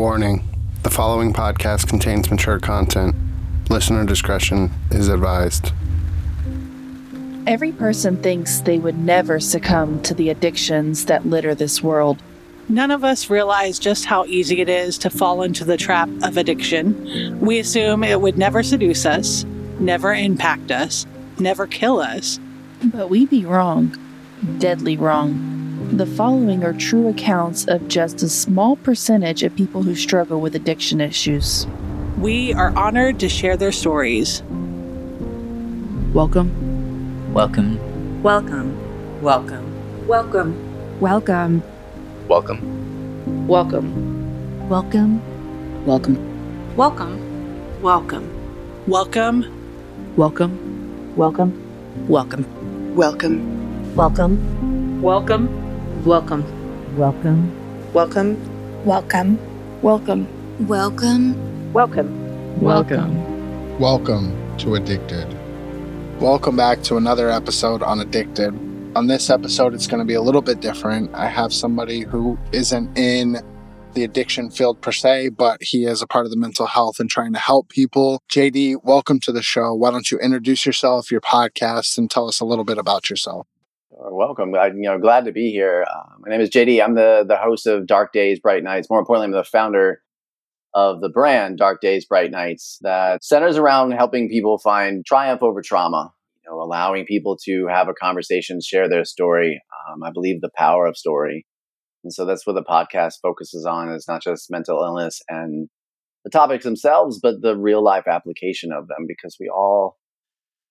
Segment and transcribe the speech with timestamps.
[0.00, 0.42] Warning
[0.82, 3.14] the following podcast contains mature content.
[3.68, 5.72] Listener discretion is advised.
[7.46, 12.22] Every person thinks they would never succumb to the addictions that litter this world.
[12.66, 16.38] None of us realize just how easy it is to fall into the trap of
[16.38, 17.38] addiction.
[17.38, 19.44] We assume it would never seduce us,
[19.80, 21.06] never impact us,
[21.38, 22.40] never kill us.
[22.84, 23.94] But we'd be wrong,
[24.60, 25.59] deadly wrong.
[25.92, 30.54] The following are true accounts of just a small percentage of people who struggle with
[30.54, 31.66] addiction issues.
[32.16, 34.44] We are honored to share their stories.
[36.14, 37.32] Welcome.
[37.34, 38.22] Welcome.
[38.22, 39.20] Welcome.
[39.20, 39.64] Welcome.
[40.10, 41.00] Welcome.
[41.00, 41.62] Welcome.
[42.28, 42.68] Welcome.
[43.48, 43.88] Welcome.
[44.68, 45.20] Welcome.
[45.86, 46.20] Welcome.
[46.86, 48.30] Welcome.
[48.86, 49.26] Welcome.
[50.16, 50.54] Welcome.
[51.16, 51.16] Welcome.
[51.16, 52.06] Welcome.
[52.06, 52.96] Welcome.
[52.96, 53.96] Welcome.
[53.96, 55.02] Welcome.
[55.02, 55.59] Welcome.
[56.04, 56.96] Welcome.
[56.96, 57.92] Welcome.
[57.92, 58.86] Welcome.
[58.86, 59.38] Welcome.
[59.82, 60.66] Welcome.
[60.66, 61.72] Welcome.
[61.74, 62.60] Welcome.
[62.62, 63.78] Welcome.
[63.78, 65.28] Welcome to Addicted.
[66.18, 68.54] Welcome back to another episode on Addicted.
[68.96, 71.14] On this episode, it's going to be a little bit different.
[71.14, 73.36] I have somebody who isn't in
[73.92, 77.10] the addiction field per se, but he is a part of the mental health and
[77.10, 78.22] trying to help people.
[78.30, 79.74] JD, welcome to the show.
[79.74, 83.46] Why don't you introduce yourself, your podcast, and tell us a little bit about yourself?
[83.90, 84.54] Welcome.
[84.54, 85.84] I, you know, glad to be here.
[85.90, 86.82] Uh, my name is JD.
[86.82, 88.88] I'm the the host of Dark Days, Bright Nights.
[88.88, 90.02] More importantly, I'm the founder
[90.74, 95.62] of the brand Dark Days, Bright Nights that centers around helping people find triumph over
[95.62, 96.12] trauma.
[96.36, 99.60] You know, allowing people to have a conversation, share their story.
[99.90, 101.46] Um, I believe the power of story,
[102.04, 103.90] and so that's what the podcast focuses on.
[103.90, 105.68] Is not just mental illness and
[106.24, 109.96] the topics themselves, but the real life application of them, because we all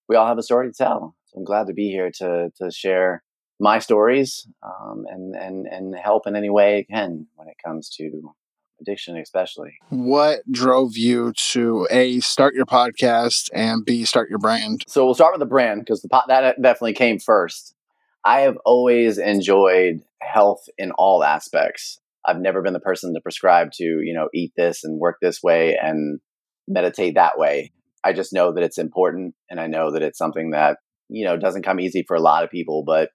[0.08, 1.14] we all have a story to tell.
[1.30, 3.22] So I'm glad to be here to to share
[3.60, 7.88] my stories um, and and and help in any way I can when it comes
[7.96, 8.34] to
[8.80, 9.78] addiction, especially.
[9.90, 14.84] What drove you to a start your podcast and b start your brand?
[14.88, 17.74] So we'll start with the brand because the pot that definitely came first.
[18.24, 22.00] I have always enjoyed health in all aspects.
[22.26, 25.42] I've never been the person to prescribe to you know eat this and work this
[25.42, 26.20] way and
[26.66, 27.72] meditate that way.
[28.02, 30.78] I just know that it's important and I know that it's something that,
[31.10, 33.10] you know, doesn't come easy for a lot of people, but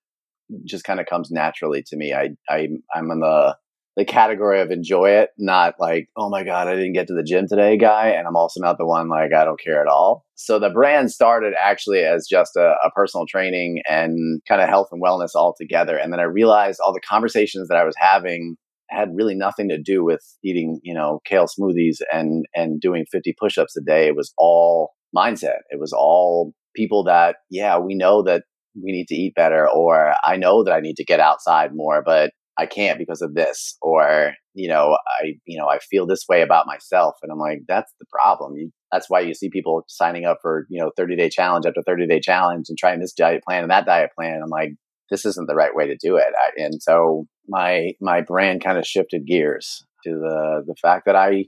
[0.65, 2.13] just kind of comes naturally to me.
[2.13, 3.55] I, I I'm in the
[3.95, 7.23] the category of enjoy it, not like, oh my God, I didn't get to the
[7.23, 8.09] gym today guy.
[8.09, 10.25] And I'm also not the one like, I don't care at all.
[10.35, 14.89] So the brand started actually as just a, a personal training and kind of health
[14.91, 15.95] and wellness all together.
[15.95, 18.57] And then I realized all the conversations that I was having
[18.89, 23.33] had really nothing to do with eating, you know, kale smoothies and and doing 50
[23.39, 24.07] push-ups a day.
[24.07, 25.59] It was all mindset.
[25.69, 28.43] It was all people that, yeah, we know that
[28.75, 32.03] we need to eat better or I know that I need to get outside more,
[32.05, 36.25] but I can't because of this or you know I you know I feel this
[36.29, 38.71] way about myself and I'm like that's the problem.
[38.91, 42.07] That's why you see people signing up for, you know, 30 day challenge after 30
[42.07, 44.41] day challenge and trying this diet plan and that diet plan.
[44.41, 44.71] I'm like
[45.09, 46.33] this isn't the right way to do it.
[46.33, 51.15] I, and so my my brand kind of shifted gears to the the fact that
[51.15, 51.45] I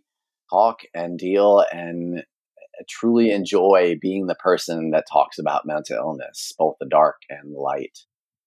[0.51, 2.23] talk and deal and
[2.87, 7.59] truly enjoy being the person that talks about mental illness, both the dark and the
[7.59, 7.97] light.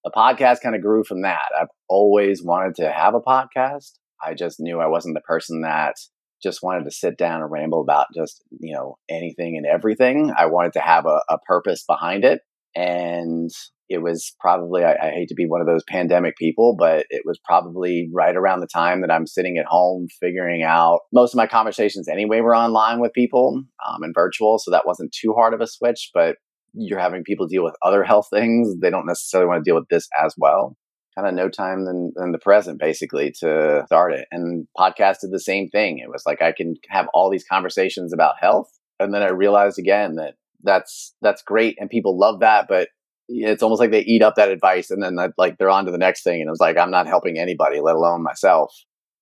[0.04, 1.50] The podcast kind of grew from that.
[1.58, 3.92] I've always wanted to have a podcast.
[4.24, 5.96] I just knew I wasn't the person that
[6.42, 10.32] just wanted to sit down and ramble about just, you know, anything and everything.
[10.36, 12.40] I wanted to have a, a purpose behind it.
[12.74, 13.50] And
[13.88, 17.22] it was probably I, I, hate to be one of those pandemic people but it
[17.24, 21.38] was probably right around the time that i'm sitting at home figuring out most of
[21.38, 25.54] my conversations anyway were online with people um, and virtual so that wasn't too hard
[25.54, 26.36] of a switch but
[26.74, 29.88] you're having people deal with other health things they don't necessarily want to deal with
[29.90, 30.76] this as well.
[31.16, 35.32] Kind of no time than, than the present basically to start it and podcast did
[35.32, 35.98] the same thing.
[35.98, 39.78] It was like i can have all these conversations about health and then i realized
[39.78, 42.88] again that that's that's great and people love that but
[43.30, 45.98] it's almost like they eat up that advice and then like they're on to the
[45.98, 46.40] next thing.
[46.40, 48.74] And it was like, I'm not helping anybody, let alone myself.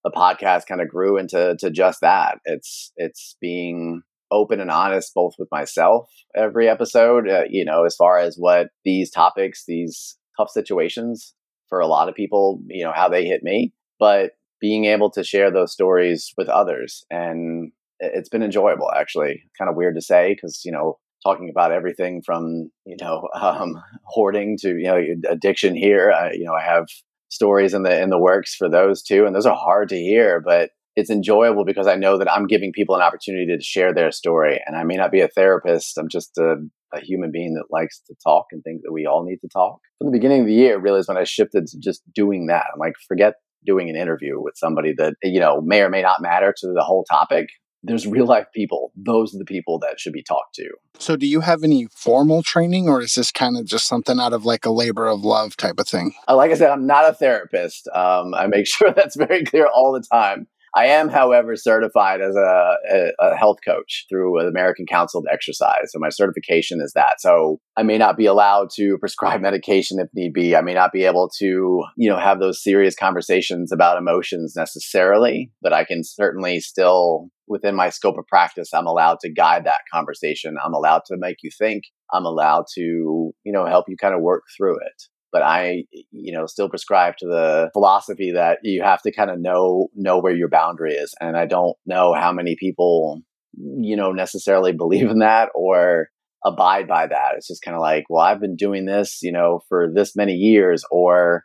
[0.04, 2.38] The podcast kind of grew into to just that.
[2.44, 7.96] It's it's being open and honest both with myself every episode, uh, you know, as
[7.96, 11.34] far as what these topics, these tough situations
[11.68, 15.24] for a lot of people, you know, how they hit me, but being able to
[15.24, 19.42] share those stories with others and it's been enjoyable actually.
[19.58, 23.80] Kind of weird to say because, you know, talking about everything from you know um,
[24.04, 25.00] hoarding to you know
[25.30, 26.12] addiction here.
[26.12, 26.86] I, you know, I have
[27.28, 30.40] stories in the in the works for those too, and those are hard to hear,
[30.40, 34.10] but it's enjoyable because I know that I'm giving people an opportunity to share their
[34.10, 34.60] story.
[34.66, 36.56] And I may not be a therapist; I'm just a,
[36.92, 39.78] a human being that likes to talk and think that we all need to talk.
[39.98, 42.64] From the beginning of the year, really, is when I shifted to just doing that.
[42.72, 43.34] I'm like, forget
[43.66, 46.82] doing an interview with somebody that, you know, may or may not matter to the
[46.82, 47.48] whole topic.
[47.82, 48.92] There's real life people.
[48.96, 50.68] Those are the people that should be talked to.
[50.98, 54.32] So, do you have any formal training, or is this kind of just something out
[54.32, 56.14] of like a labor of love type of thing?
[56.28, 57.88] Uh, Like I said, I'm not a therapist.
[57.94, 60.48] Um, I make sure that's very clear all the time.
[60.74, 65.26] I am, however, certified as a, a, a health coach through the American Council of
[65.32, 65.90] Exercise.
[65.90, 67.20] So my certification is that.
[67.20, 70.54] So I may not be allowed to prescribe medication if need be.
[70.54, 75.50] I may not be able to, you know, have those serious conversations about emotions necessarily,
[75.62, 79.82] but I can certainly still, within my scope of practice, I'm allowed to guide that
[79.92, 80.56] conversation.
[80.64, 81.84] I'm allowed to make you think.
[82.12, 85.02] I'm allowed to, you know, help you kind of work through it
[85.32, 89.40] but I, you know, still prescribe to the philosophy that you have to kind of
[89.40, 91.14] know know where your boundary is.
[91.20, 93.20] And I don't know how many people,
[93.56, 96.08] you know, necessarily believe in that or
[96.44, 97.34] abide by that.
[97.36, 100.34] It's just kind of like, well, I've been doing this, you know, for this many
[100.34, 101.44] years, or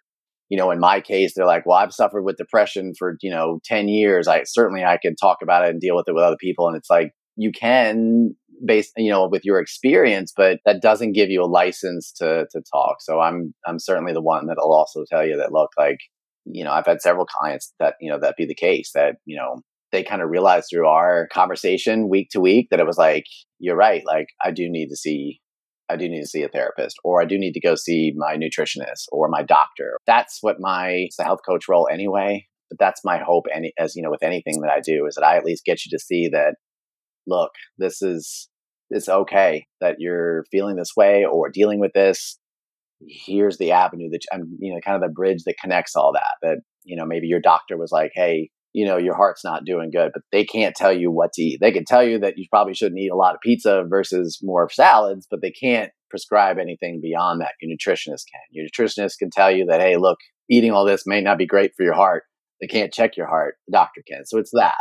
[0.50, 3.60] you know, in my case, they're like, well, I've suffered with depression for you know
[3.63, 4.28] ten years.
[4.28, 6.78] I certainly I can talk about it and deal with it with other people, and
[6.78, 8.36] it's like you can
[8.66, 12.62] based you know with your experience but that doesn't give you a license to to
[12.72, 12.98] talk.
[13.01, 15.98] So i'm i'm certainly the one that'll also tell you that look like
[16.46, 19.38] you know i've had several clients that you know that be the case that you
[19.38, 19.62] know
[19.92, 23.25] they kind of realized through our conversation week to week that it was like
[23.60, 24.04] you're right.
[24.06, 25.39] Like i do need to see
[25.94, 28.36] I do need to see a therapist, or I do need to go see my
[28.36, 29.98] nutritionist or my doctor.
[30.07, 32.48] That's what my health coach role anyway.
[32.69, 35.24] But that's my hope, any as you know, with anything that I do, is that
[35.24, 36.56] I at least get you to see that
[37.28, 38.50] look, this is
[38.90, 42.38] it's okay that you're feeling this way or dealing with this.
[43.07, 46.36] Here's the avenue that I'm, you know, kind of the bridge that connects all that.
[46.42, 49.92] That you know, maybe your doctor was like, hey, you know, your heart's not doing
[49.92, 51.60] good, but they can't tell you what to eat.
[51.62, 54.70] They can tell you that you probably shouldn't eat a lot of pizza versus more
[54.70, 57.54] salads, but they can't prescribe anything beyond that.
[57.62, 58.42] Your nutritionist can.
[58.52, 60.18] Your nutritionist can tell you that, hey, look,
[60.50, 62.24] eating all this may not be great for your heart.
[62.62, 63.56] They can't check your heart.
[63.68, 64.25] The doctor can.
[64.25, 64.74] So it's that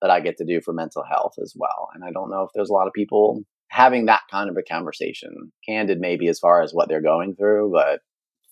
[0.00, 1.88] that I get to do for mental health as well.
[1.94, 4.62] And I don't know if there's a lot of people having that kind of a
[4.62, 8.00] conversation, candid maybe as far as what they're going through, but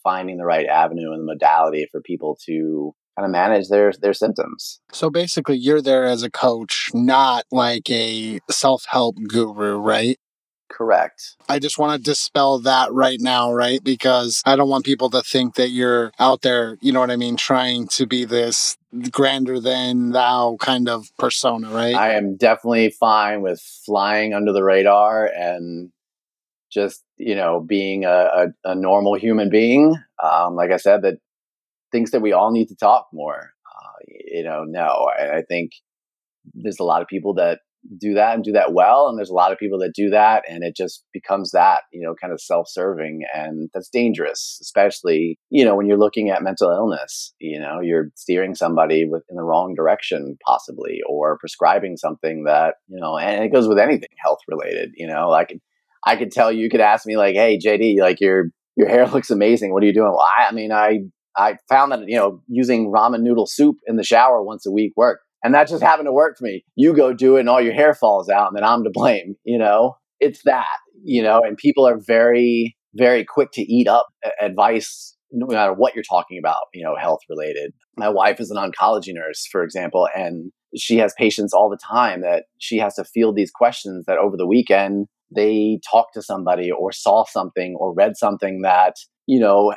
[0.03, 4.15] finding the right avenue and the modality for people to kind of manage their their
[4.15, 4.81] symptoms.
[4.93, 10.19] So basically, you're there as a coach, not like a self help guru, right?
[10.71, 11.37] Correct.
[11.49, 13.83] I just want to dispel that right now, right?
[13.83, 17.17] Because I don't want people to think that you're out there, you know what I
[17.17, 18.79] mean, trying to be this
[19.11, 21.95] grander than thou kind of persona, right?
[21.95, 25.91] I am definitely fine with flying under the radar and
[26.71, 29.97] just, you know, being a, a, a normal human being.
[30.23, 31.19] Um, like I said, that
[31.93, 33.53] thinks that we all need to talk more.
[33.67, 35.73] Uh, you know, no, I, I think
[36.55, 37.59] there's a lot of people that
[37.99, 40.45] do that and do that well and there's a lot of people that do that
[40.49, 45.65] and it just becomes that you know kind of self-serving and that's dangerous especially you
[45.65, 49.43] know when you're looking at mental illness you know you're steering somebody with in the
[49.43, 54.41] wrong direction possibly or prescribing something that you know and it goes with anything health
[54.47, 55.57] related you know like
[56.07, 59.07] i could tell you, you could ask me like hey jd like your your hair
[59.13, 60.99] looks amazing what are you doing well i, I mean i
[61.37, 64.93] i found that you know using ramen noodle soup in the shower once a week
[64.97, 66.65] worked and that just happened to work for me.
[66.77, 69.37] You go do it and all your hair falls out and then I'm to blame,
[69.45, 69.97] you know?
[70.19, 70.67] It's that,
[71.03, 74.07] you know, and people are very, very quick to eat up
[74.41, 77.73] advice no matter what you're talking about, you know, health related.
[77.97, 82.21] My wife is an oncology nurse, for example, and she has patients all the time
[82.21, 86.71] that she has to field these questions that over the weekend they talked to somebody
[86.71, 88.97] or saw something or read something that
[89.31, 89.73] you know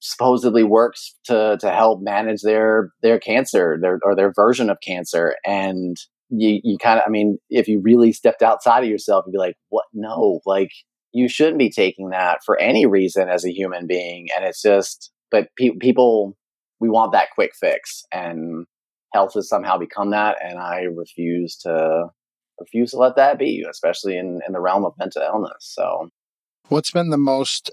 [0.00, 5.36] supposedly works to to help manage their their cancer their or their version of cancer.
[5.46, 5.96] And
[6.28, 9.38] you you kind of i mean if you really stepped outside of yourself you'd be
[9.38, 9.86] like what?
[9.94, 10.70] No like
[11.12, 14.28] you shouldn't be taking that for any reason as a human being.
[14.36, 16.36] And it's just but pe- people
[16.78, 18.66] we want that quick fix and
[19.14, 22.04] health has somehow become that and i refuse to
[22.60, 25.56] refuse to let that be especially in in the realm of mental illness.
[25.60, 26.10] So
[26.70, 27.72] What's been the most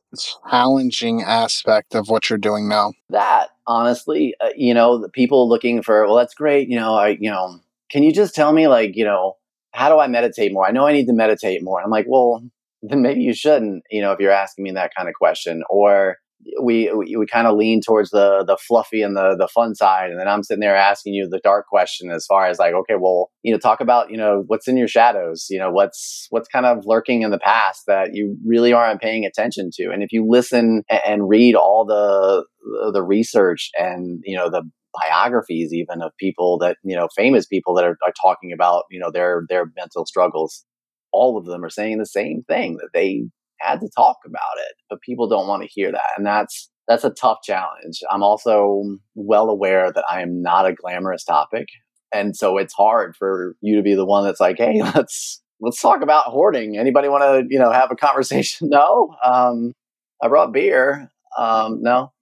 [0.50, 2.94] challenging aspect of what you're doing now?
[3.10, 7.30] that honestly uh, you know people looking for well that's great you know i you
[7.30, 7.60] know
[7.92, 9.36] can you just tell me like you know
[9.74, 12.42] how do i meditate more i know i need to meditate more i'm like well
[12.82, 16.18] then maybe you shouldn't you know if you're asking me that kind of question or
[16.62, 20.10] we we, we kind of lean towards the the fluffy and the the fun side
[20.12, 22.96] and then i'm sitting there asking you the dark question as far as like okay
[23.00, 26.48] well you know talk about you know what's in your shadows you know what's what's
[26.48, 30.12] kind of lurking in the past that you really aren't paying attention to and if
[30.12, 32.46] you listen and, read all the
[32.94, 34.62] the research and you know the
[34.94, 39.00] biographies even of people that you know famous people that are, are talking about you
[39.00, 40.64] know their their mental struggles
[41.12, 43.24] all of them are saying the same thing that they
[43.60, 47.04] had to talk about it but people don't want to hear that and that's that's
[47.04, 48.02] a tough challenge.
[48.10, 48.84] I'm also
[49.16, 51.68] well aware that I am not a glamorous topic.
[52.14, 55.82] And so it's hard for you to be the one that's like, hey, let's let's
[55.82, 56.78] talk about hoarding.
[56.78, 58.70] Anybody want to, you know, have a conversation?
[58.70, 59.16] No.
[59.24, 59.74] Um,
[60.22, 61.12] I brought beer.
[61.38, 62.14] Um, no.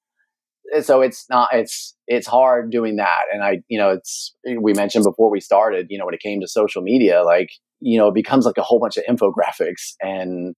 [0.81, 3.25] So it's not it's it's hard doing that.
[3.31, 6.41] And I, you know, it's we mentioned before we started, you know, when it came
[6.41, 7.49] to social media, like,
[7.81, 10.55] you know, it becomes like a whole bunch of infographics and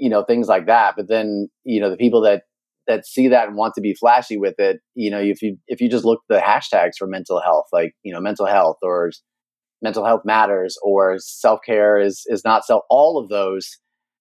[0.00, 0.94] you know, things like that.
[0.96, 2.42] But then, you know, the people that
[2.86, 5.80] that see that and want to be flashy with it, you know, if you if
[5.80, 9.10] you just look the hashtags for mental health, like you know, mental health or
[9.82, 13.78] mental health matters or self care is is not self, all of those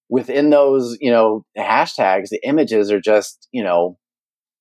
[0.10, 3.98] within those you know hashtags, the images are just you know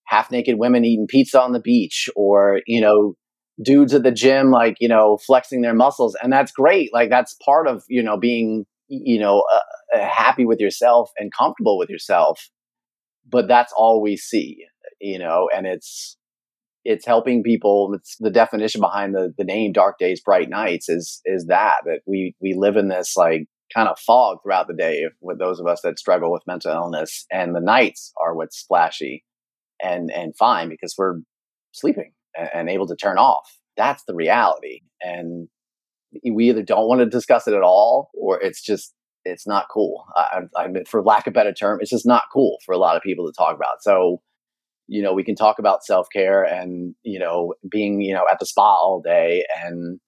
[0.07, 3.15] half naked women eating pizza on the beach or you know
[3.63, 7.37] dudes at the gym like you know flexing their muscles and that's great like that's
[7.45, 11.91] part of you know being you know uh, uh happy with yourself and comfortable with
[11.91, 12.51] yourself
[13.31, 14.65] but that's all we see,
[15.01, 16.17] you know, and it's
[16.85, 17.93] it's helping people.
[17.95, 22.01] It's the definition behind the the name "Dark Days, Bright Nights" is is that that
[22.07, 25.67] we we live in this like kind of fog throughout the day with those of
[25.67, 29.25] us that struggle with mental illness, and the nights are what's splashy
[29.83, 31.17] and and fine because we're
[31.73, 33.59] sleeping and, and able to turn off.
[33.77, 35.49] That's the reality, and
[36.31, 40.07] we either don't want to discuss it at all, or it's just it's not cool.
[40.17, 42.97] I, I mean, for lack of better term, it's just not cool for a lot
[42.97, 43.83] of people to talk about.
[43.83, 44.21] So,
[44.87, 48.39] you know, we can talk about self care and you know being you know at
[48.39, 50.01] the spa all day and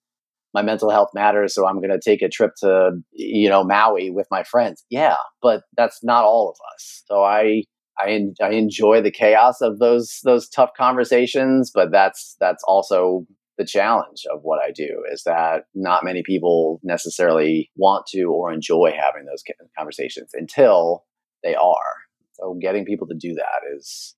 [0.52, 4.10] my mental health matters, so I'm going to take a trip to you know Maui
[4.10, 4.84] with my friends.
[4.90, 7.02] Yeah, but that's not all of us.
[7.06, 7.64] So I
[7.98, 13.26] I, I enjoy the chaos of those those tough conversations, but that's that's also
[13.60, 18.50] the challenge of what I do is that not many people necessarily want to or
[18.50, 19.44] enjoy having those
[19.76, 21.04] conversations until
[21.44, 21.92] they are.
[22.32, 24.14] So getting people to do that is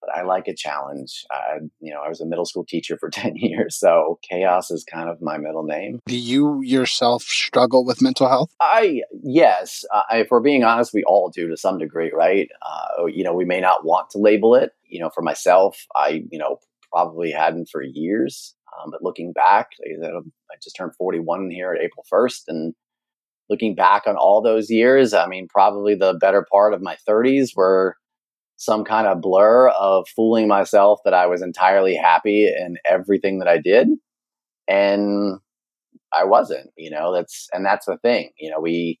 [0.00, 1.24] but I like a challenge.
[1.30, 4.84] I, you know, I was a middle school teacher for 10 years, so chaos is
[4.84, 5.98] kind of my middle name.
[6.06, 8.54] Do you yourself struggle with mental health?
[8.60, 9.84] I, yes.
[9.92, 12.48] Uh, if we're being honest, we all do to some degree, right?
[12.62, 14.72] Uh, you know, we may not want to label it.
[14.86, 16.58] You know, for myself, I, you know,
[16.94, 18.54] probably hadn't for years.
[18.82, 22.42] Um, but looking back, I just turned 41 here at April 1st.
[22.48, 22.74] And
[23.48, 27.50] looking back on all those years, I mean, probably the better part of my 30s
[27.56, 27.96] were
[28.56, 33.48] some kind of blur of fooling myself that I was entirely happy in everything that
[33.48, 33.88] I did.
[34.68, 35.38] And
[36.12, 39.00] I wasn't, you know, that's, and that's the thing, you know, we,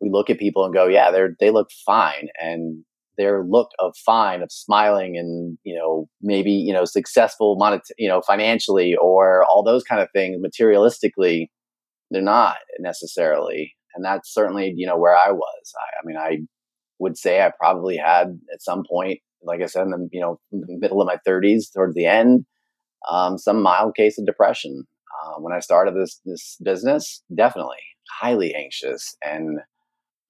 [0.00, 2.28] we look at people and go, yeah, they're, they look fine.
[2.40, 2.84] And
[3.16, 8.08] their look of fine of smiling and you know maybe you know successful monet- you
[8.08, 11.48] know financially or all those kind of things materialistically
[12.10, 13.74] they're not necessarily.
[13.94, 15.72] And that's certainly you know where i was.
[15.76, 16.38] I, I mean i
[16.98, 20.40] would say i probably had at some point like i said in the you know
[20.50, 22.44] middle of my 30s towards the end
[23.10, 24.84] um, some mild case of depression.
[25.22, 27.76] Uh, when i started this this business definitely
[28.20, 29.60] highly anxious and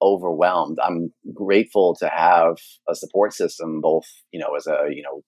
[0.05, 0.77] overwhelmed.
[0.81, 2.57] I'm grateful to have
[2.87, 5.23] a support system, both you know, as a you know,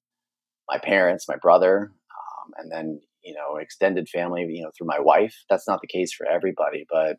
[0.70, 5.00] my parents, my brother, um, and then you know, extended family, you know, through my
[5.00, 5.36] wife.
[5.50, 7.18] That's not the case for everybody, but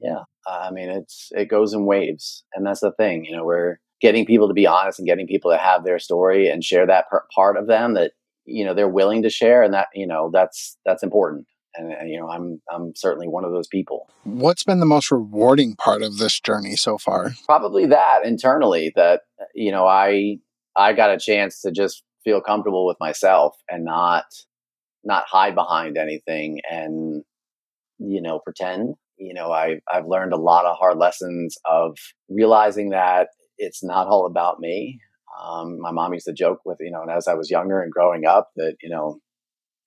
[0.00, 3.24] yeah, I mean, it's it goes in waves, and that's the thing.
[3.24, 6.48] You know, we're getting people to be honest and getting people to have their story
[6.48, 8.12] and share that part of them that
[8.46, 11.46] you know they're willing to share, and that you know that's that's important
[11.76, 14.08] and, and, you know i'm i'm certainly one of those people.
[14.24, 17.32] What's been the most rewarding part of this journey so far?
[17.46, 19.22] Probably that internally that
[19.54, 20.38] you know i
[20.76, 24.24] i got a chance to just feel comfortable with myself and not
[25.04, 27.22] not hide behind anything and
[27.98, 28.94] you know pretend.
[29.18, 31.96] You know i i've learned a lot of hard lessons of
[32.28, 34.98] realizing that it's not all about me.
[35.42, 37.92] Um, my mom used to joke with you know and as i was younger and
[37.92, 39.20] growing up that you know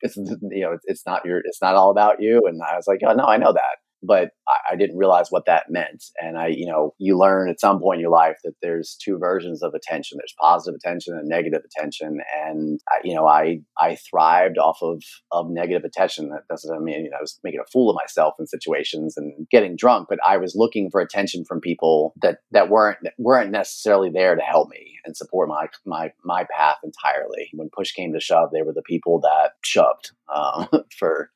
[0.04, 2.42] it's you know it's, not your it's not all about you.
[2.46, 5.46] And i was like oh no i know that but I, I, didn't realize what
[5.46, 6.04] that meant.
[6.20, 9.18] And I, you know, you learn at some point in your life that there's two
[9.18, 10.18] versions of attention.
[10.18, 12.20] There's positive attention and negative attention.
[12.46, 16.30] And I, you know, I I thrived off of of negative attention.
[16.30, 19.48] That doesn't mean you know I was making a fool of myself in situations and
[19.50, 24.10] getting drunk, but I was looking for attention from people that that weren't weren't necessarily
[24.10, 27.50] there to help me and support my my my path entirely.
[27.54, 30.68] When push came to shove, they were the people that shoved um,
[30.98, 31.30] for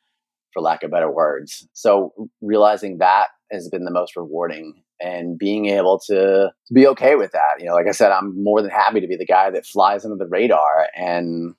[0.58, 1.68] for lack of better words.
[1.74, 7.16] So realizing that has been the most rewarding and being able to, to be okay
[7.16, 7.60] with that.
[7.60, 10.04] You know, like I said, I'm more than happy to be the guy that flies
[10.04, 10.88] under the radar.
[10.96, 11.54] And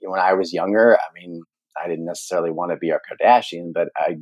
[0.00, 1.42] when I was younger, I mean,
[1.82, 4.16] I didn't necessarily want to be a Kardashian, but I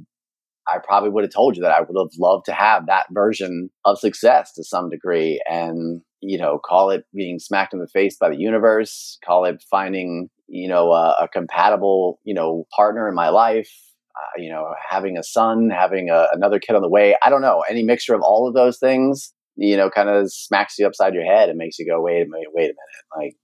[0.71, 3.71] I probably would have told you that I would have loved to have that version
[3.87, 5.43] of success to some degree.
[5.49, 9.65] And, you know, call it being smacked in the face by the universe, call it
[9.71, 13.73] finding, you know, a, compatible, you know, partner in my life,
[14.21, 17.15] Uh, you know, having a son, having a, another kid on the way.
[17.23, 17.63] I don't know.
[17.69, 21.25] Any mixture of all of those things, you know, kind of smacks you upside your
[21.25, 22.77] head and makes you go, wait a minute, wait a minute.
[23.17, 23.35] Like,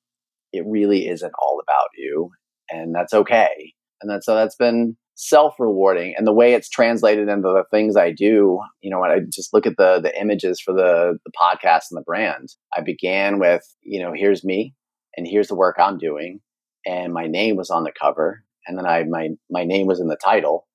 [0.52, 2.30] it really isn't all about you.
[2.70, 3.72] And that's okay.
[4.02, 6.14] And that's, so that's been self rewarding.
[6.16, 9.52] And the way it's translated into the things I do, you know, when I just
[9.52, 13.62] look at the, the images for the, the podcast and the brand, I began with,
[13.82, 14.74] you know, here's me
[15.16, 16.40] and here's the work I'm doing.
[16.86, 18.44] And my name was on the cover.
[18.66, 20.66] And then I, my, my name was in the title.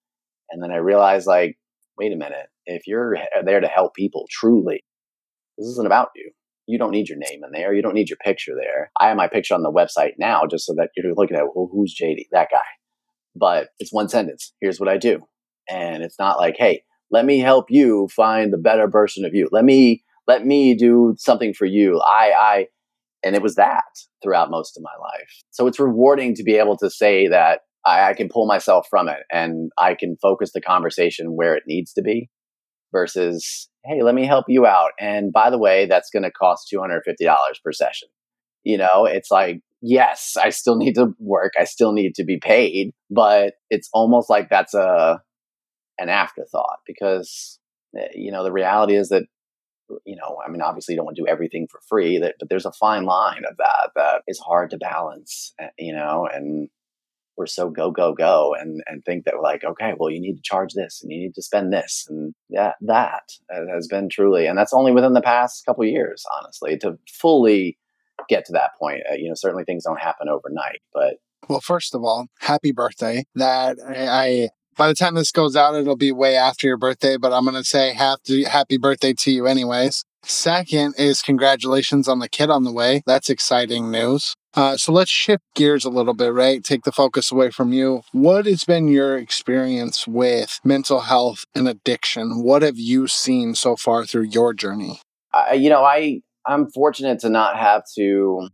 [0.52, 1.58] And then I realized like,
[1.98, 4.84] wait a minute, if you're uh, there to help people truly,
[5.58, 6.32] this isn't about you.
[6.68, 7.74] You don't need your name in there.
[7.74, 8.92] You don't need your picture there.
[9.00, 11.70] I have my picture on the website now just so that you're looking at, well,
[11.72, 12.28] who's JD?
[12.32, 12.60] That guy.
[13.36, 14.54] But it's one sentence.
[14.62, 15.22] Here's what I do.
[15.70, 19.50] And it's not like, hey, let me help you find the better version of you.
[19.52, 22.00] Let me let me do something for you.
[22.00, 22.68] I I
[23.24, 23.84] and it was that
[24.22, 25.44] throughout most of my life.
[25.50, 29.08] So it's rewarding to be able to say that I, I can pull myself from
[29.08, 32.30] it and I can focus the conversation where it needs to be
[32.92, 34.92] versus hey, let me help you out.
[35.00, 37.00] And by the way, that's going to cost $250
[37.64, 38.10] per session.
[38.64, 41.54] You know, it's like, yes, I still need to work.
[41.58, 45.22] I still need to be paid, but it's almost like that's a,
[45.98, 47.60] an afterthought because,
[47.98, 49.24] eh, you know, the reality is that,
[50.06, 52.50] you know, I mean, obviously you don't want to do everything for free, that, but
[52.50, 56.70] there's a fine line of that that is hard to balance, eh, you know, and
[57.40, 60.36] we're so go go go and and think that we're like okay well you need
[60.36, 63.24] to charge this and you need to spend this and yeah that
[63.74, 67.78] has been truly and that's only within the past couple years honestly to fully
[68.28, 71.16] get to that point uh, you know certainly things don't happen overnight but
[71.48, 75.76] well first of all happy birthday that I, I by the time this goes out,
[75.76, 79.30] it'll be way after your birthday, but I'm going to say happy, happy birthday to
[79.30, 80.06] you anyways.
[80.24, 83.04] Second is congratulations on the kid on the way.
[83.06, 84.36] That's exciting news.
[84.56, 86.64] Uh, so let's shift gears a little bit, right?
[86.64, 88.02] Take the focus away from you.
[88.12, 92.42] What has been your experience with mental health and addiction?
[92.44, 95.02] What have you seen so far through your journey?
[95.34, 98.48] Uh, you know, I I'm fortunate to not have to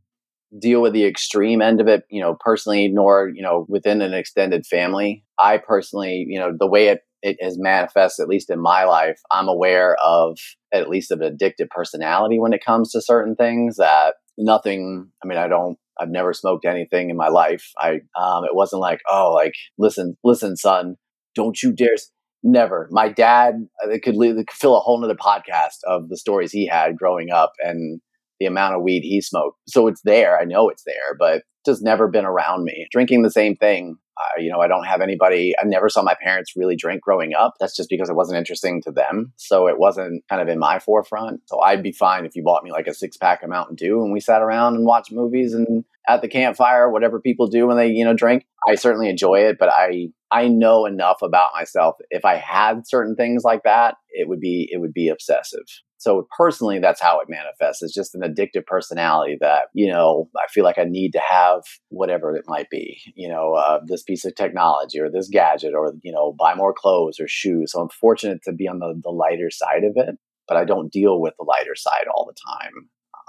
[0.60, 4.14] deal with the extreme end of it, you know, personally, nor you know within an
[4.14, 5.24] extended family.
[5.40, 9.20] I personally, you know, the way it it has manifested, at least in my life,
[9.32, 10.38] I'm aware of
[10.74, 15.28] at least of an addictive personality when it comes to certain things that nothing i
[15.28, 17.72] mean i don't I've never smoked anything in my life.
[17.78, 20.96] I um, it wasn't like oh like listen listen son,
[21.36, 21.96] don't you dare.
[22.44, 22.88] Never.
[22.92, 26.52] My dad uh, it could, it could fill a whole nother podcast of the stories
[26.52, 28.00] he had growing up and
[28.40, 29.58] the amount of weed he smoked.
[29.68, 30.40] So it's there.
[30.40, 32.86] I know it's there, but just never been around me.
[32.92, 33.96] Drinking the same thing
[34.38, 35.54] you know, I don't have anybody.
[35.60, 37.56] I never saw my parents really drink growing up.
[37.60, 39.34] That's just because it wasn't interesting to them.
[39.38, 41.42] So it wasn't kind of in my forefront.
[41.46, 44.04] So I'd be fine if you bought me like a six pack of Mountain Dew
[44.04, 47.78] and we sat around and watched movies and at the campfire, whatever people do when
[47.78, 48.46] they, you know, drink.
[48.68, 51.96] I certainly enjoy it, but I I know enough about myself.
[52.10, 55.66] If I had certain things like that, it would be it would be obsessive.
[55.98, 57.82] So personally, that's how it manifests.
[57.82, 61.62] It's just an addictive personality that, you know, I feel like I need to have
[61.90, 65.94] whatever it might be, you know, uh, this piece of technology or this gadget or,
[66.04, 67.72] you know, buy more clothes or shoes.
[67.72, 70.16] So I'm fortunate to be on the, the lighter side of it,
[70.48, 72.74] but I don't deal with the lighter side all the time.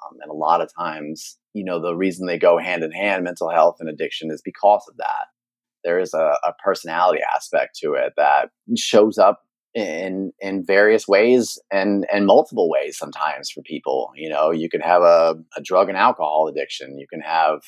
[0.05, 3.25] Um, and a lot of times, you know, the reason they go hand in hand,
[3.25, 5.27] mental health and addiction, is because of that.
[5.85, 9.40] There is a, a personality aspect to it that shows up
[9.75, 14.51] in in various ways and and multiple ways sometimes for people you know?
[14.51, 17.61] You can have a, a drug and alcohol addiction you can have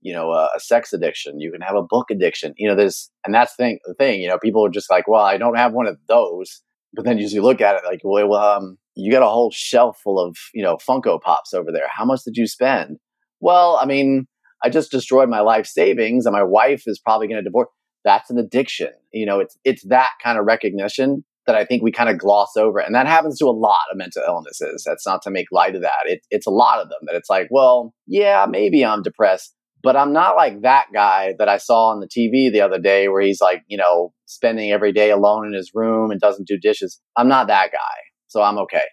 [0.00, 3.10] you know a, a, sex addiction you can have a book addiction you know there's
[3.26, 5.56] and that's the thing the thing you know people are just like well i don't
[5.56, 6.62] have one of those.
[6.96, 10.18] But then you look at it like well um you got a whole shelf full
[10.18, 11.88] of you know funko pops over there.
[11.94, 12.98] How much did you spend
[13.44, 14.26] well i mean
[14.64, 17.68] i just destroyed my life savings and my wife is probably going to divorce
[18.04, 21.92] that's an addiction you know it's it's that kind of recognition that I think we
[21.92, 22.78] kind of gloss over.
[22.78, 24.82] And that happens to a lot of mental illnesses.
[24.86, 26.06] That's not to make light of that.
[26.06, 29.96] It, it's a lot of them that it's like, well, yeah, maybe I'm depressed, but
[29.96, 33.20] I'm not like that guy that I saw on the TV the other day where
[33.20, 37.00] he's like, you know, spending every day alone in his room and doesn't do dishes.
[37.16, 37.98] I'm not that guy.
[38.28, 38.84] So I'm okay.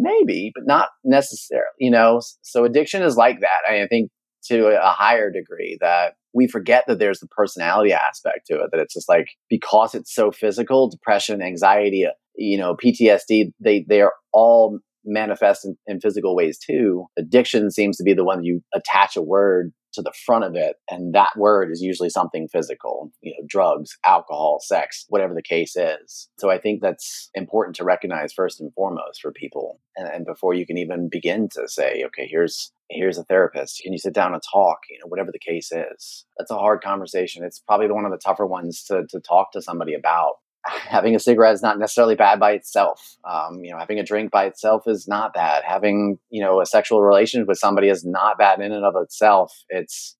[0.00, 2.20] Maybe, but not necessarily, you know?
[2.42, 3.70] So addiction is like that.
[3.70, 4.10] I think
[4.44, 8.80] to a higher degree that we forget that there's the personality aspect to it that
[8.80, 14.00] it's just like because it's so physical depression anxiety uh, you know ptsd they they
[14.00, 18.60] are all manifest in, in physical ways too addiction seems to be the one you
[18.74, 20.76] attach a word to the front of it.
[20.90, 25.76] And that word is usually something physical, you know, drugs, alcohol, sex, whatever the case
[25.76, 26.28] is.
[26.38, 29.80] So I think that's important to recognize first and foremost for people.
[29.96, 33.80] And, and before you can even begin to say, okay, here's here's a therapist.
[33.82, 34.78] Can you sit down and talk?
[34.90, 36.26] You know, whatever the case is.
[36.36, 37.44] That's a hard conversation.
[37.44, 40.34] It's probably one of the tougher ones to, to talk to somebody about
[40.66, 43.16] having a cigarette is not necessarily bad by itself.
[43.28, 45.62] Um, you know, having a drink by itself is not bad.
[45.64, 49.52] Having you know a sexual relationship with somebody is not bad in and of itself.
[49.68, 50.16] It's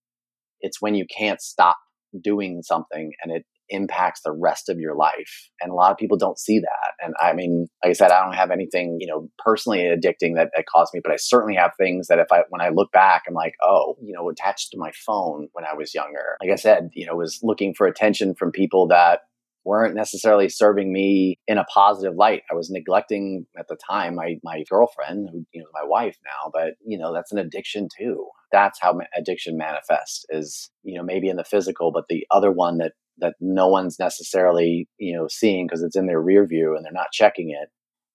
[0.60, 1.76] it's when you can't stop
[2.22, 5.48] doing something and it impacts the rest of your life.
[5.60, 7.04] And a lot of people don't see that.
[7.04, 10.50] And I mean, like I said, I don't have anything, you know, personally addicting that,
[10.54, 13.22] that caused me, but I certainly have things that if I, when I look back,
[13.28, 16.36] I'm like, oh, you know, attached to my phone when I was younger.
[16.42, 19.20] Like I said, you know, was looking for attention from people that
[19.64, 22.42] weren't necessarily serving me in a positive light.
[22.50, 26.50] I was neglecting at the time my my girlfriend, who you know my wife now,
[26.52, 28.26] but you know that's an addiction too.
[28.52, 32.78] That's how addiction manifests is you know maybe in the physical, but the other one
[32.78, 36.84] that that no one's necessarily you know seeing because it's in their rear view and
[36.84, 37.68] they're not checking it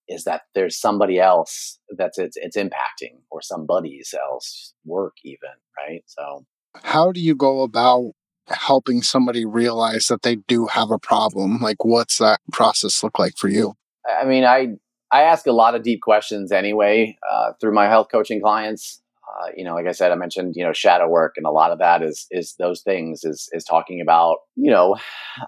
[0.08, 6.04] is that there's somebody else that's it's it's impacting or somebody's else work even right
[6.06, 6.46] so
[6.84, 8.12] how do you go about
[8.48, 11.60] helping somebody realize that they do have a problem?
[11.60, 13.74] Like, what's that process look like for you?
[14.22, 14.76] I mean, I
[15.12, 19.02] I ask a lot of deep questions anyway uh, through my health coaching clients.
[19.28, 21.72] Uh, you know, like I said, I mentioned you know shadow work, and a lot
[21.72, 24.98] of that is is those things is is talking about you know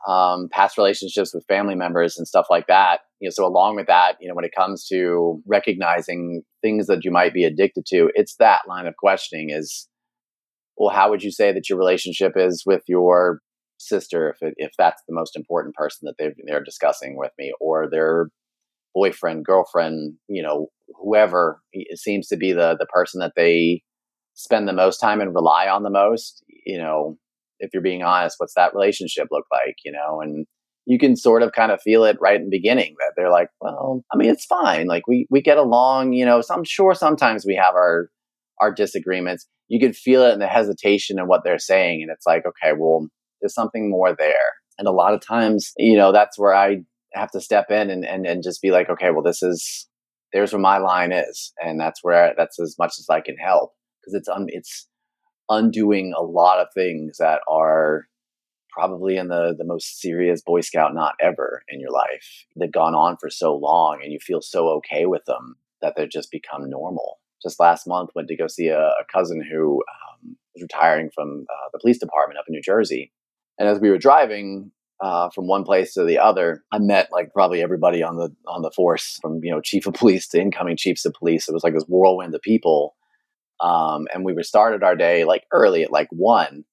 [0.07, 3.01] um, past relationships with family members and stuff like that.
[3.19, 7.03] You know, so along with that, you know, when it comes to recognizing things that
[7.03, 9.87] you might be addicted to, it's that line of questioning is
[10.77, 13.39] well, how would you say that your relationship is with your
[13.79, 17.53] sister if it, if that's the most important person that they they're discussing with me
[17.59, 18.29] or their
[18.95, 20.67] boyfriend, girlfriend, you know,
[21.01, 21.61] whoever
[21.93, 23.81] seems to be the the person that they
[24.33, 27.17] spend the most time and rely on the most, you know,
[27.59, 30.45] if you're being honest, what's that relationship look like, you know, and
[30.85, 33.49] you can sort of kind of feel it right in the beginning that they're like,
[33.61, 34.87] well, I mean, it's fine.
[34.87, 36.41] Like we we get along, you know.
[36.41, 38.09] So I'm sure sometimes we have our
[38.59, 42.01] our disagreements you can feel it in the hesitation in what they're saying.
[42.01, 43.07] And it's like, okay, well,
[43.41, 44.33] there's something more there.
[44.77, 46.77] And a lot of times, you know, that's where I
[47.13, 49.87] have to step in and, and, and just be like, okay, well, this is,
[50.33, 51.53] there's where my line is.
[51.63, 54.87] And that's where, that's as much as I can help because it's, un, it's
[55.49, 58.05] undoing a lot of things that are
[58.69, 62.45] probably in the, the most serious Boy Scout not ever in your life.
[62.55, 66.09] They've gone on for so long and you feel so okay with them that they've
[66.09, 70.37] just become normal just last month went to go see a, a cousin who um,
[70.53, 73.11] was retiring from uh, the police department up in New Jersey.
[73.59, 74.71] And as we were driving
[75.01, 78.61] uh, from one place to the other, I met like probably everybody on the on
[78.61, 81.47] the force, from you know chief of police to incoming chiefs of police.
[81.47, 82.95] It was like this whirlwind of people.
[83.59, 86.63] Um, and we were started our day like early at like one,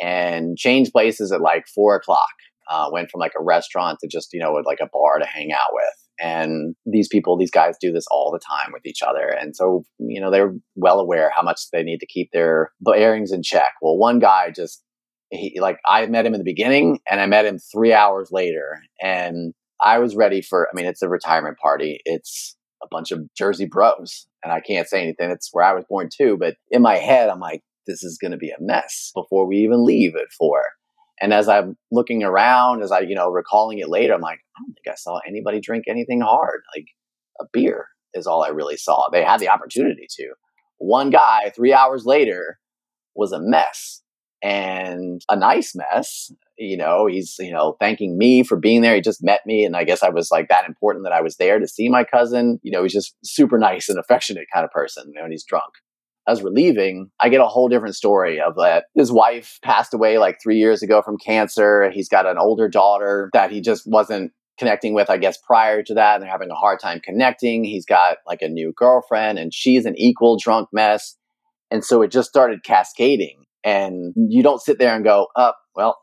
[0.00, 2.34] and changed places at like four o'clock.
[2.70, 5.52] Uh, went from like a restaurant to just you know like a bar to hang
[5.52, 9.28] out with and these people these guys do this all the time with each other.
[9.28, 13.32] And so you know they're well aware how much they need to keep their bearings
[13.32, 13.72] in check.
[13.82, 14.82] Well one guy just
[15.30, 18.80] he like i met him in the beginning and i met him three hours later.
[19.00, 22.00] And i was ready for i mean it's a retirement party.
[22.04, 24.26] It's a bunch of jersey bros.
[24.42, 25.30] And i can't say anything.
[25.30, 26.36] It's where i was born too.
[26.38, 29.58] But in my head i'm like this is going to be a mess before we
[29.58, 30.62] even leave at four
[31.20, 34.60] and as I'm looking around, as I, you know, recalling it later, I'm like, I
[34.60, 36.62] don't think I saw anybody drink anything hard.
[36.76, 36.86] Like
[37.40, 39.08] a beer is all I really saw.
[39.10, 40.32] They had the opportunity to.
[40.78, 42.58] One guy, three hours later,
[43.14, 44.02] was a mess
[44.42, 46.32] and a nice mess.
[46.58, 48.94] You know, he's, you know, thanking me for being there.
[48.94, 49.64] He just met me.
[49.64, 52.04] And I guess I was like that important that I was there to see my
[52.04, 52.58] cousin.
[52.62, 55.44] You know, he's just super nice and affectionate kind of person, you know, and he's
[55.44, 55.72] drunk
[56.26, 60.18] as we're leaving, I get a whole different story of that his wife passed away
[60.18, 61.90] like three years ago from cancer.
[61.90, 65.94] He's got an older daughter that he just wasn't connecting with, I guess, prior to
[65.94, 66.14] that.
[66.14, 67.64] And they're having a hard time connecting.
[67.64, 71.16] He's got like a new girlfriend and she's an equal drunk mess.
[71.70, 73.44] And so it just started cascading.
[73.64, 75.98] And you don't sit there and go, oh, well,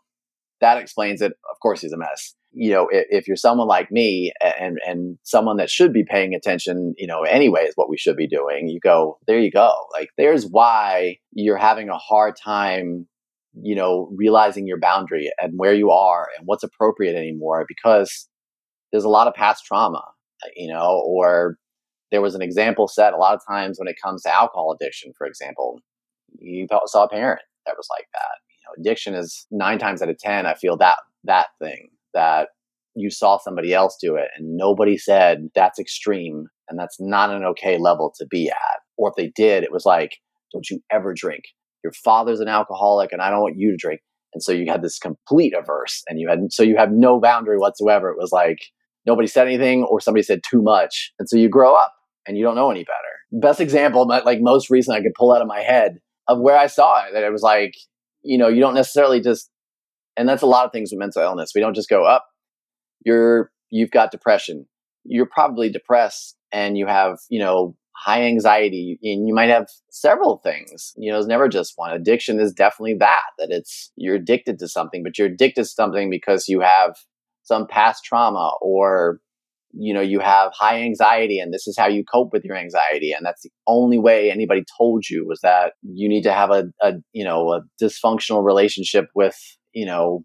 [0.60, 1.34] that explains it.
[1.50, 5.18] Of course he's a mess you know, if, if, you're someone like me and and
[5.24, 8.68] someone that should be paying attention, you know, anyway is what we should be doing.
[8.68, 9.74] You go, there you go.
[9.94, 13.08] Like there's why you're having a hard time,
[13.62, 18.28] you know, realizing your boundary and where you are and what's appropriate anymore because
[18.92, 20.04] there's a lot of past trauma,
[20.44, 21.58] uh, you know, or
[22.12, 25.14] there was an example set a lot of times when it comes to alcohol addiction,
[25.18, 25.80] for example,
[26.38, 28.40] you saw a parent that was like that.
[28.50, 32.50] You know, addiction is nine times out of ten, I feel that that thing that
[32.96, 37.44] you saw somebody else do it and nobody said that's extreme and that's not an
[37.44, 38.80] okay level to be at.
[38.98, 40.18] Or if they did, it was like,
[40.54, 41.44] don't you ever drink.
[41.84, 44.02] your father's an alcoholic and I don't want you to drink.
[44.34, 47.58] And so you had this complete averse and you had, so you have no boundary
[47.58, 48.10] whatsoever.
[48.10, 48.60] It was like
[49.06, 51.12] nobody said anything or somebody said too much.
[51.20, 51.94] And so you grow up
[52.26, 53.42] and you don't know any better.
[53.42, 55.98] Best example, like most recent I could pull out of my head
[56.28, 57.74] of where I saw it, that it was like,
[58.24, 59.50] you know, you don't necessarily just,
[60.18, 61.52] and that's a lot of things with mental illness.
[61.56, 62.26] We don't just go up,
[63.06, 64.66] you're, you've got depression.
[65.04, 70.38] You're probably depressed and you have, you know, high anxiety and you might have several
[70.38, 74.58] things you know it's never just one addiction is definitely that that it's you're addicted
[74.58, 76.96] to something but you're addicted to something because you have
[77.44, 79.20] some past trauma or
[79.74, 83.12] you know you have high anxiety and this is how you cope with your anxiety
[83.12, 86.66] and that's the only way anybody told you was that you need to have a,
[86.82, 89.38] a you know a dysfunctional relationship with
[89.74, 90.24] you know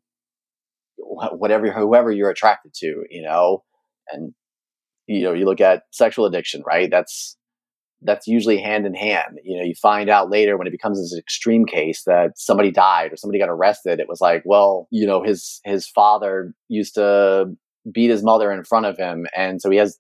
[0.98, 3.62] whatever whoever you're attracted to you know
[4.10, 4.32] and
[5.06, 7.36] you know you look at sexual addiction right that's
[8.02, 9.38] that's usually hand in hand.
[9.42, 13.12] You know, you find out later when it becomes this extreme case that somebody died
[13.12, 14.00] or somebody got arrested.
[14.00, 17.46] It was like, well, you know, his his father used to
[17.92, 19.98] beat his mother in front of him, and so he has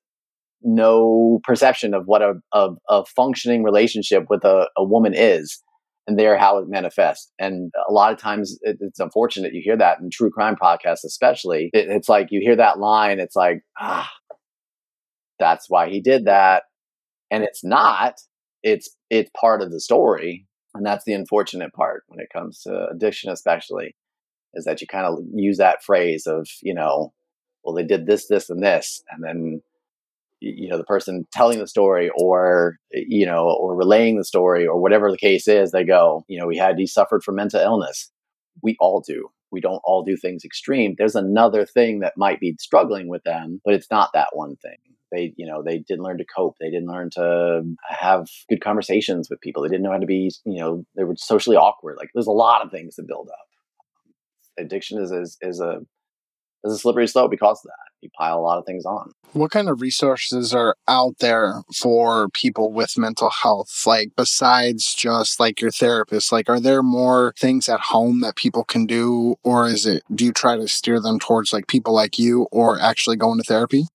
[0.62, 5.62] no perception of what a a, a functioning relationship with a, a woman is,
[6.06, 7.32] and there how it manifests.
[7.38, 11.04] And a lot of times, it, it's unfortunate you hear that in true crime podcasts,
[11.04, 11.70] especially.
[11.72, 14.10] It, it's like you hear that line, it's like ah.
[15.38, 16.62] That's why he did that
[17.30, 18.14] and it's not
[18.62, 22.88] it's it's part of the story and that's the unfortunate part when it comes to
[22.90, 23.94] addiction especially
[24.54, 27.12] is that you kind of use that phrase of you know
[27.64, 29.62] well they did this this and this and then
[30.40, 34.80] you know the person telling the story or you know or relaying the story or
[34.80, 38.10] whatever the case is they go you know we had he suffered from mental illness.
[38.62, 39.28] We all do.
[39.50, 40.94] We don't all do things extreme.
[40.98, 44.78] There's another thing that might be struggling with them but it's not that one thing.
[45.12, 46.56] They you know they didn't learn to cope.
[46.60, 49.62] They didn't learn to have good conversations with people.
[49.62, 51.96] They didn't know how to be you know they were socially awkward.
[51.96, 53.46] Like there's a lot of things to build up.
[54.58, 55.80] Addiction is is, is a
[56.66, 59.50] is a slippery slope because of that you pile a lot of things on what
[59.50, 65.60] kind of resources are out there for people with mental health like besides just like
[65.60, 69.86] your therapist like are there more things at home that people can do or is
[69.86, 73.38] it do you try to steer them towards like people like you or actually going
[73.38, 73.86] to therapy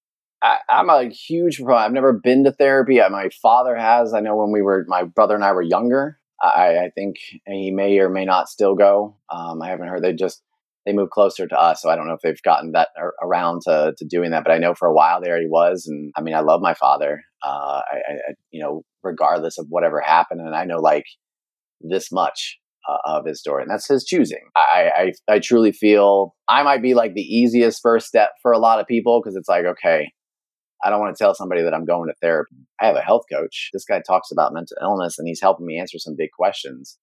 [0.44, 1.62] I, am a huge.
[1.62, 3.00] I've never been to therapy.
[3.12, 4.14] My father has.
[4.14, 6.20] I know when we were, my brother and I were younger.
[6.42, 9.18] I, I think he may or may not still go.
[9.30, 10.04] Um, I haven't heard.
[10.04, 10.42] They just
[10.86, 12.90] they moved closer to us, so I don't know if they've gotten that
[13.22, 14.44] around to, to doing that.
[14.44, 16.74] But I know for a while there he was, and I mean, I love my
[16.74, 17.24] father.
[17.44, 21.06] Uh, I, I, you know, regardless of whatever happened, and I know like
[21.82, 22.58] this much
[22.90, 24.44] uh, of his story, and that's his choosing.
[24.56, 28.60] I, I I truly feel I might be like the easiest first step for a
[28.60, 30.12] lot of people because it's like okay,
[30.84, 32.56] I don't want to tell somebody that I'm going to therapy.
[32.80, 33.70] I have a health coach.
[33.74, 36.98] This guy talks about mental illness and he's helping me answer some big questions.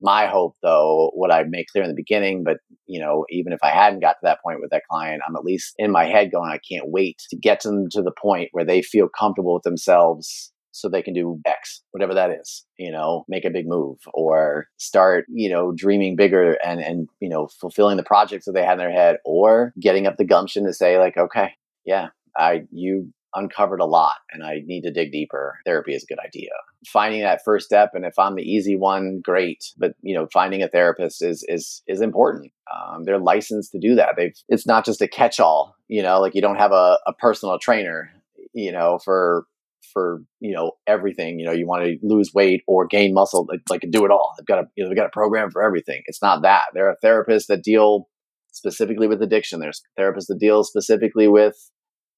[0.00, 3.60] My hope, though, what I made clear in the beginning, but you know, even if
[3.62, 6.30] I hadn't got to that point with that client, I'm at least in my head
[6.30, 9.62] going, I can't wait to get them to the point where they feel comfortable with
[9.62, 13.96] themselves so they can do X, whatever that is, you know, make a big move
[14.12, 18.64] or start, you know, dreaming bigger and, and, you know, fulfilling the projects that they
[18.64, 21.52] had in their head or getting up the gumption to say like, okay,
[21.84, 25.58] yeah, I you uncovered a lot and I need to dig deeper.
[25.64, 26.50] Therapy is a good idea.
[26.86, 29.64] Finding that first step and if I'm the easy one, great.
[29.76, 32.52] But you know, finding a therapist is is is important.
[32.72, 34.14] Um, they're licensed to do that.
[34.16, 37.12] They've it's not just a catch all, you know, like you don't have a, a
[37.12, 38.10] personal trainer,
[38.52, 39.46] you know, for
[39.94, 43.60] for you know everything you know you want to lose weight or gain muscle like,
[43.70, 46.02] like do it all they've got a you know they've got a program for everything
[46.06, 48.08] it's not that there are therapists that deal
[48.50, 51.70] specifically with addiction there's therapists that deal specifically with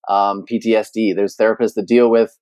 [0.08, 1.14] um, PTSD.
[1.14, 2.36] There's therapists that deal with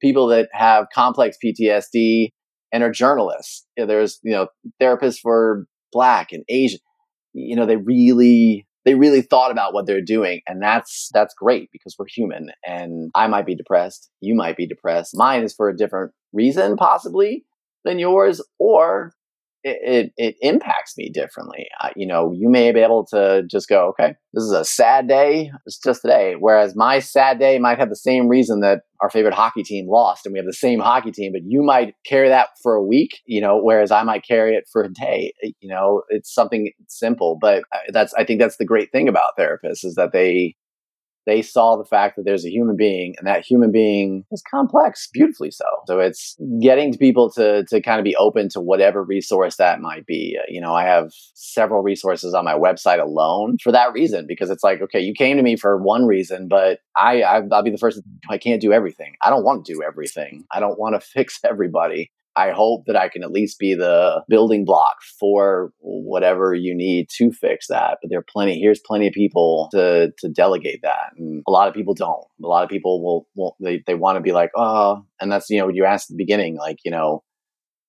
[0.00, 2.28] people that have complex PTSD
[2.72, 3.66] and are journalists.
[3.76, 4.48] There's you know
[4.80, 6.80] therapists for Black and Asian.
[7.32, 11.70] You know they really they really thought about what they're doing, and that's that's great
[11.72, 12.50] because we're human.
[12.66, 15.12] And I might be depressed, you might be depressed.
[15.14, 17.44] Mine is for a different reason, possibly
[17.84, 19.12] than yours, or
[19.64, 21.66] it, it, impacts me differently.
[21.80, 25.08] Uh, you know, you may be able to just go, okay, this is a sad
[25.08, 25.50] day.
[25.66, 26.34] It's just today.
[26.38, 30.26] Whereas my sad day might have the same reason that our favorite hockey team lost
[30.26, 33.20] and we have the same hockey team, but you might carry that for a week,
[33.26, 35.32] you know, whereas I might carry it for a day.
[35.60, 39.36] You know, it's something simple, but uh, that's, I think that's the great thing about
[39.38, 40.56] therapists is that they,
[41.28, 45.08] they saw the fact that there's a human being and that human being is complex,
[45.12, 45.66] beautifully so.
[45.86, 49.82] So it's getting to people to, to kind of be open to whatever resource that
[49.82, 50.38] might be.
[50.40, 54.48] Uh, you know, I have several resources on my website alone for that reason, because
[54.48, 57.70] it's like, okay, you came to me for one reason, but I, I I'll be
[57.70, 59.14] the first, I can't do everything.
[59.22, 60.44] I don't want to do everything.
[60.50, 62.10] I don't want to fix everybody.
[62.38, 67.08] I hope that I can at least be the building block for whatever you need
[67.16, 67.98] to fix that.
[68.00, 71.14] But there are plenty, here's plenty of people to, to delegate that.
[71.16, 72.24] And a lot of people don't.
[72.44, 75.50] A lot of people will, will they, they want to be like, oh, and that's,
[75.50, 77.24] you know, you asked at the beginning, like, you know,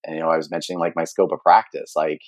[0.04, 2.22] and, you know, I was mentioning like my scope of practice, like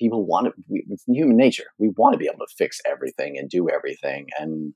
[0.00, 1.66] people want to, we, it's human nature.
[1.78, 4.26] We want to be able to fix everything and do everything.
[4.36, 4.74] And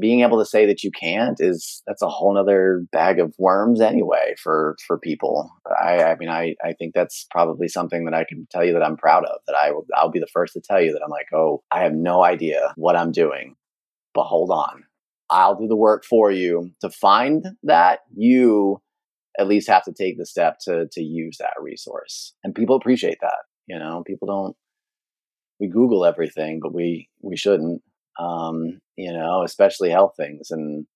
[0.00, 3.80] being able to say that you can't is that's a whole nother bag of worms
[3.80, 5.50] anyway for for people.
[5.80, 8.82] I i mean i i think that's probably something that i can tell you that
[8.82, 11.10] i'm proud of that i will i'll be the first to tell you that i'm
[11.10, 13.56] like oh i have no idea what i'm doing
[14.14, 14.84] but hold on.
[15.30, 16.70] I'll do the work for you.
[16.82, 18.80] To find that you
[19.38, 22.34] at least have to take the step to to use that resource.
[22.44, 24.02] And people appreciate that you know?
[24.06, 24.56] People don't
[25.60, 27.82] we google everything but we we shouldn't
[28.18, 30.50] um, you know, especially health things.
[30.50, 30.86] And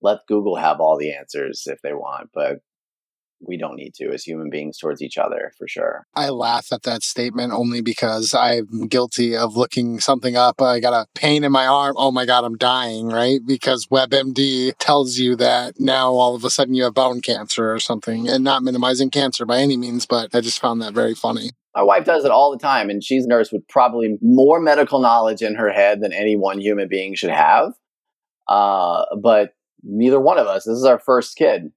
[0.00, 2.58] let Google have all the answers if they want, but
[3.44, 6.06] we don't need to as human beings towards each other for sure.
[6.14, 10.62] I laugh at that statement only because I'm guilty of looking something up.
[10.62, 11.94] I got a pain in my arm.
[11.98, 13.40] Oh my God, I'm dying, right?
[13.44, 17.80] Because WebMD tells you that now all of a sudden you have bone cancer or
[17.80, 21.50] something and not minimizing cancer by any means, but I just found that very funny.
[21.74, 25.00] My wife does it all the time, and she's a nurse with probably more medical
[25.00, 27.72] knowledge in her head than any one human being should have.
[28.46, 30.64] Uh, but neither one of us.
[30.64, 31.72] This is our first kid,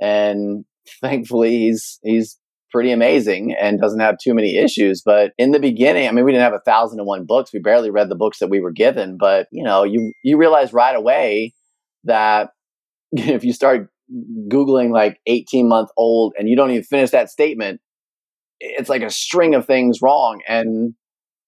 [0.00, 0.64] and
[1.00, 2.38] thankfully, he's he's
[2.74, 5.00] pretty amazing and doesn't have too many issues.
[5.04, 7.52] But in the beginning, I mean, we didn't have a thousand and one books.
[7.52, 9.16] We barely read the books that we were given.
[9.18, 11.54] But you know, you you realize right away
[12.04, 12.50] that
[13.12, 13.90] if you start
[14.48, 17.80] googling like 18 month old and you don't even finish that statement
[18.64, 20.94] it's like a string of things wrong and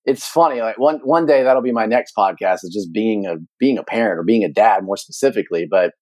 [0.04, 3.36] it's funny like one one day that'll be my next podcast is just being a
[3.58, 5.92] being a parent or being a dad more specifically but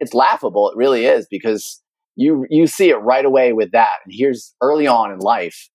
[0.00, 1.82] it's laughable it really is because
[2.16, 5.68] you you see it right away with that and here's early on in life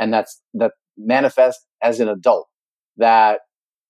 [0.00, 2.46] and that's that manifest as an adult
[2.96, 3.40] that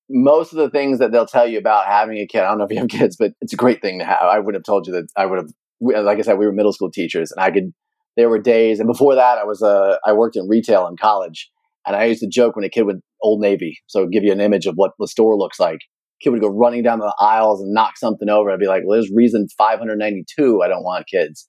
[0.08, 2.64] most of the things that they'll tell you about having a kid i don't know
[2.64, 4.86] if you have kids but it's a great thing to have i would have told
[4.86, 7.50] you that i would have like i said we were middle school teachers and i
[7.50, 7.72] could
[8.16, 11.50] there were days, and before that, I was uh, I worked in retail in college,
[11.86, 14.40] and I used to joke when a kid would Old Navy, so give you an
[14.40, 15.78] image of what the store looks like.
[16.22, 18.50] Kid would go running down the aisles and knock something over.
[18.50, 20.62] I'd be like, "Well, there's reason 592.
[20.62, 21.48] I don't want kids."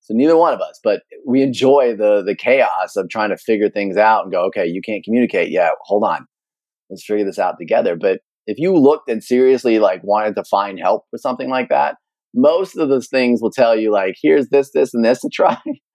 [0.00, 3.68] So neither one of us, but we enjoy the the chaos of trying to figure
[3.68, 5.72] things out and go, "Okay, you can't communicate yet.
[5.82, 6.26] Hold on,
[6.90, 10.78] let's figure this out together." But if you looked and seriously like wanted to find
[10.78, 11.96] help with something like that,
[12.34, 15.58] most of those things will tell you like, "Here's this, this, and this to try."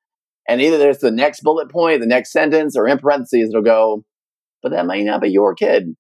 [0.48, 4.04] And either there's the next bullet point, the next sentence, or in parentheses, it'll go,
[4.64, 5.96] but that might not be your kid.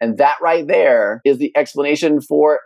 [0.00, 2.60] And that right there is the explanation for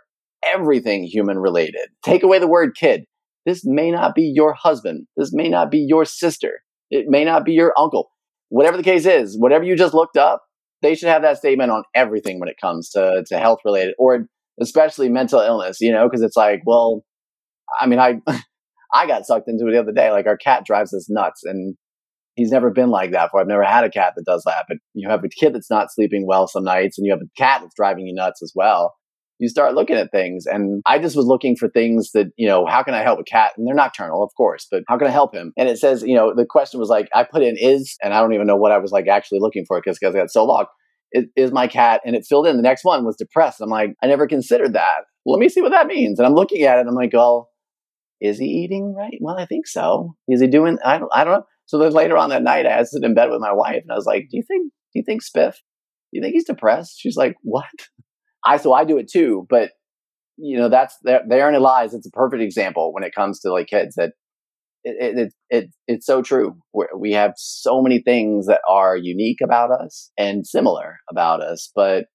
[0.45, 1.87] everything human related.
[2.03, 3.05] Take away the word kid.
[3.45, 5.07] This may not be your husband.
[5.17, 6.61] This may not be your sister.
[6.89, 8.11] It may not be your uncle.
[8.49, 10.43] Whatever the case is, whatever you just looked up,
[10.81, 14.27] they should have that statement on everything when it comes to, to health related or
[14.59, 17.03] especially mental illness, you know, because it's like, well,
[17.79, 18.19] I mean, I
[18.93, 20.11] I got sucked into it the other day.
[20.11, 21.75] Like our cat drives us nuts and
[22.35, 23.41] he's never been like that before.
[23.41, 25.91] I've never had a cat that does that, but you have a kid that's not
[25.91, 28.93] sleeping well some nights and you have a cat that's driving you nuts as well.
[29.39, 32.67] You start looking at things and I just was looking for things that, you know,
[32.67, 33.53] how can I help a cat?
[33.57, 35.51] And they're nocturnal, of course, but how can I help him?
[35.57, 38.21] And it says, you know, the question was like, I put in is, and I
[38.21, 40.69] don't even know what I was like actually looking for because I got so logged.
[41.13, 43.89] Is, is my cat and it filled in the next one was depressed i'm like
[44.01, 46.79] i never considered that let me see what that means and i'm looking at it
[46.79, 47.49] and i'm like oh
[48.21, 49.17] is he eating right?
[49.19, 50.15] Well, I think so.
[50.27, 50.77] Is he doing?
[50.85, 51.11] I don't.
[51.13, 51.45] I don't know.
[51.65, 53.91] So then later on that night, I was sitting in bed with my wife, and
[53.91, 54.71] I was like, "Do you think?
[54.93, 55.53] Do you think Spiff?
[55.53, 57.65] Do you think he's depressed?" She's like, "What?"
[58.45, 59.71] I so I do it too, but
[60.37, 61.23] you know that's there.
[61.27, 61.93] Therein it lies.
[61.93, 64.13] It's a perfect example when it comes to like kids that
[64.83, 66.55] it, it, it, it's so true.
[66.73, 71.71] We're, we have so many things that are unique about us and similar about us,
[71.75, 72.05] but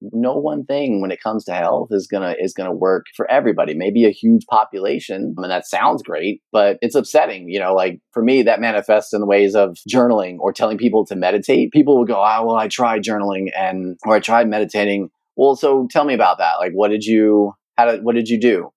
[0.00, 3.74] no one thing when it comes to health is gonna is gonna work for everybody.
[3.74, 7.48] Maybe a huge population, I mean that sounds great, but it's upsetting.
[7.48, 11.06] You know, like for me, that manifests in the ways of journaling or telling people
[11.06, 11.72] to meditate.
[11.72, 15.88] People will go, "Oh, well, I tried journaling and or I tried meditating." Well, so
[15.90, 16.54] tell me about that.
[16.58, 17.54] Like, what did you?
[17.76, 18.70] How did what did you do?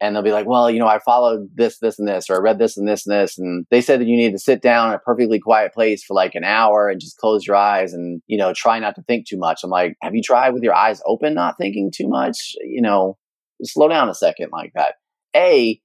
[0.00, 2.40] And they'll be like, well, you know, I followed this, this, and this, or I
[2.40, 3.38] read this and this and this.
[3.38, 6.14] And they said that you need to sit down in a perfectly quiet place for
[6.14, 9.26] like an hour and just close your eyes and, you know, try not to think
[9.26, 9.60] too much.
[9.64, 12.54] I'm like, have you tried with your eyes open, not thinking too much?
[12.62, 13.16] You know,
[13.62, 14.96] slow down a second like that.
[15.34, 15.80] A,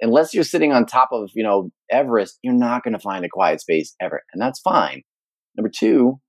[0.00, 3.28] unless you're sitting on top of, you know, Everest, you're not going to find a
[3.28, 4.22] quiet space ever.
[4.32, 5.02] And that's fine.
[5.56, 6.20] Number two,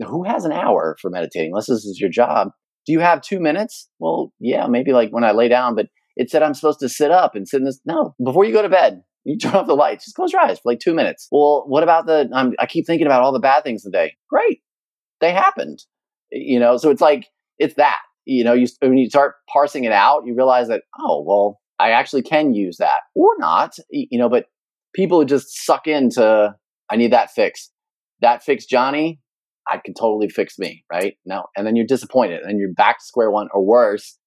[0.00, 1.50] who has an hour for meditating?
[1.50, 2.48] Unless this is your job.
[2.86, 3.90] Do you have two minutes?
[3.98, 7.10] Well, yeah, maybe like when I lay down, but it said I'm supposed to sit
[7.10, 7.80] up and sit in this.
[7.86, 10.58] No, before you go to bed, You turn off the lights, just close your eyes
[10.58, 11.28] for like two minutes.
[11.30, 14.16] Well, what about the, um, I keep thinking about all the bad things today.
[14.28, 14.60] Great.
[15.20, 15.80] They happened.
[16.30, 19.92] You know, so it's like, it's that, you know, you, when you start parsing it
[19.92, 24.28] out, you realize that, oh, well, I actually can use that or not, you know,
[24.28, 24.46] but
[24.94, 26.54] people just suck into,
[26.90, 27.70] I need that fix.
[28.20, 29.20] That fix Johnny,
[29.70, 31.14] I can totally fix me, right?
[31.24, 31.44] No.
[31.56, 34.18] And then you're disappointed and you're back to square one or worse.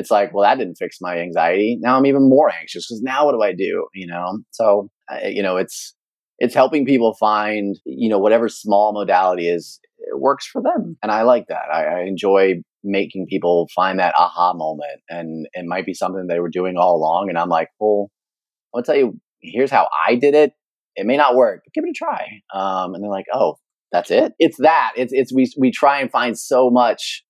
[0.00, 1.78] It's like, well, that didn't fix my anxiety.
[1.80, 3.86] Now I'm even more anxious because now what do I do?
[3.94, 4.38] You know?
[4.50, 4.88] So,
[5.24, 5.94] you know, it's,
[6.38, 10.96] it's helping people find, you know, whatever small modality is, it works for them.
[11.02, 11.66] And I like that.
[11.70, 15.02] I, I enjoy making people find that aha moment.
[15.10, 17.28] And it might be something they were doing all along.
[17.28, 18.10] And I'm like, well,
[18.74, 20.52] I'll tell you, here's how I did it.
[20.96, 22.26] It may not work, but give it a try.
[22.54, 23.56] Um, and they're like, oh,
[23.92, 24.32] that's it.
[24.38, 24.92] It's that.
[24.96, 27.24] It's it's we we try and find so much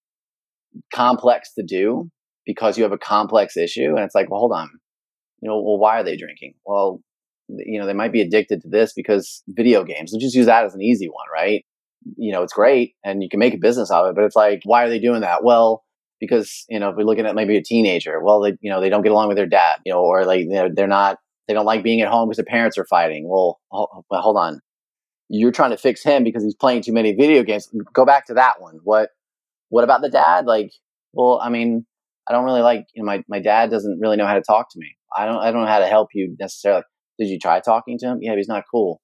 [0.95, 2.11] complex to do
[2.53, 4.68] because you have a complex issue, and it's like, well, hold on.
[5.40, 6.55] You know, well, why are they drinking?
[6.66, 7.01] Well,
[7.48, 10.11] you know, they might be addicted to this because video games.
[10.12, 11.64] Let's just use that as an easy one, right?
[12.16, 14.36] You know, it's great and you can make a business out of it, but it's
[14.36, 15.44] like, why are they doing that?
[15.44, 15.84] Well,
[16.18, 18.90] because you know, if we're looking at maybe a teenager, well, they you know they
[18.90, 21.64] don't get along with their dad, you know, or like they're, they're not they don't
[21.64, 23.28] like being at home because their parents are fighting.
[23.28, 24.61] Well, well, hold on,
[25.28, 27.68] you're trying to fix him because he's playing too many video games.
[27.92, 28.80] Go back to that one.
[28.84, 29.11] What
[29.70, 30.44] what about the dad?
[30.46, 30.72] Like,
[31.12, 31.86] well, I mean,
[32.29, 34.71] I don't really like you know my, my dad doesn't really know how to talk
[34.71, 34.97] to me.
[35.16, 36.83] I don't I don't know how to help you necessarily.
[37.18, 38.18] Did you try talking to him?
[38.21, 39.01] Yeah, he's not cool.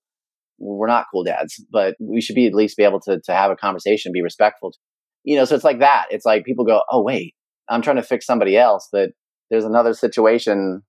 [0.59, 3.51] We're not cool dads, but we should be at least be able to to have
[3.51, 4.73] a conversation, be respectful.
[4.73, 4.79] To,
[5.25, 6.07] you know, so it's like that.
[6.11, 7.35] It's like people go, oh wait,
[7.69, 9.11] I'm trying to fix somebody else, but
[9.51, 10.83] there's another situation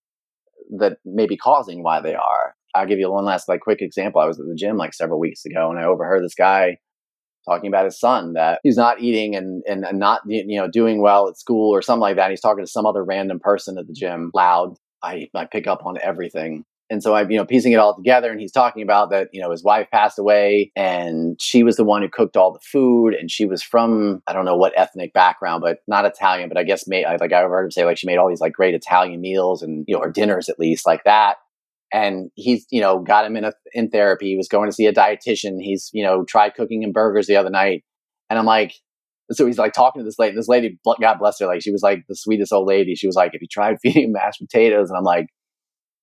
[0.79, 2.55] that may be causing why they are.
[2.75, 4.21] I'll give you one last like quick example.
[4.21, 6.77] I was at the gym like several weeks ago and I overheard this guy
[7.47, 11.01] talking about his son that he's not eating and, and, and not you know doing
[11.01, 12.29] well at school or something like that.
[12.29, 14.75] He's talking to some other random person at the gym loud.
[15.03, 16.65] I, I pick up on everything.
[16.89, 18.31] And so I'm, you know, piecing it all together.
[18.31, 21.83] And he's talking about that, you know, his wife passed away and she was the
[21.83, 23.13] one who cooked all the food.
[23.13, 26.63] And she was from, I don't know what ethnic background, but not Italian, but I
[26.63, 29.19] guess made, like I've heard him say, like she made all these like great Italian
[29.19, 31.37] meals and, you know, or dinners at least like that
[31.93, 34.27] and he's you know got him in a in therapy.
[34.27, 35.57] He was going to see a dietitian.
[35.59, 37.83] He's you know tried cooking him burgers the other night.
[38.29, 38.73] And i'm like
[39.31, 40.35] so he's like talking to this lady.
[40.35, 42.95] This lady god bless her like she was like the sweetest old lady.
[42.95, 44.89] She was like if you tried feeding him mashed potatoes?
[44.89, 45.27] And i'm like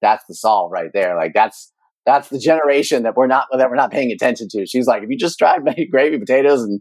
[0.02, 1.16] that's the solve right there.
[1.16, 1.72] Like that's
[2.06, 4.66] that's the generation that we're not that we're not paying attention to.
[4.66, 5.60] She's like if you just tried
[5.90, 6.62] gravy potatoes?
[6.62, 6.80] And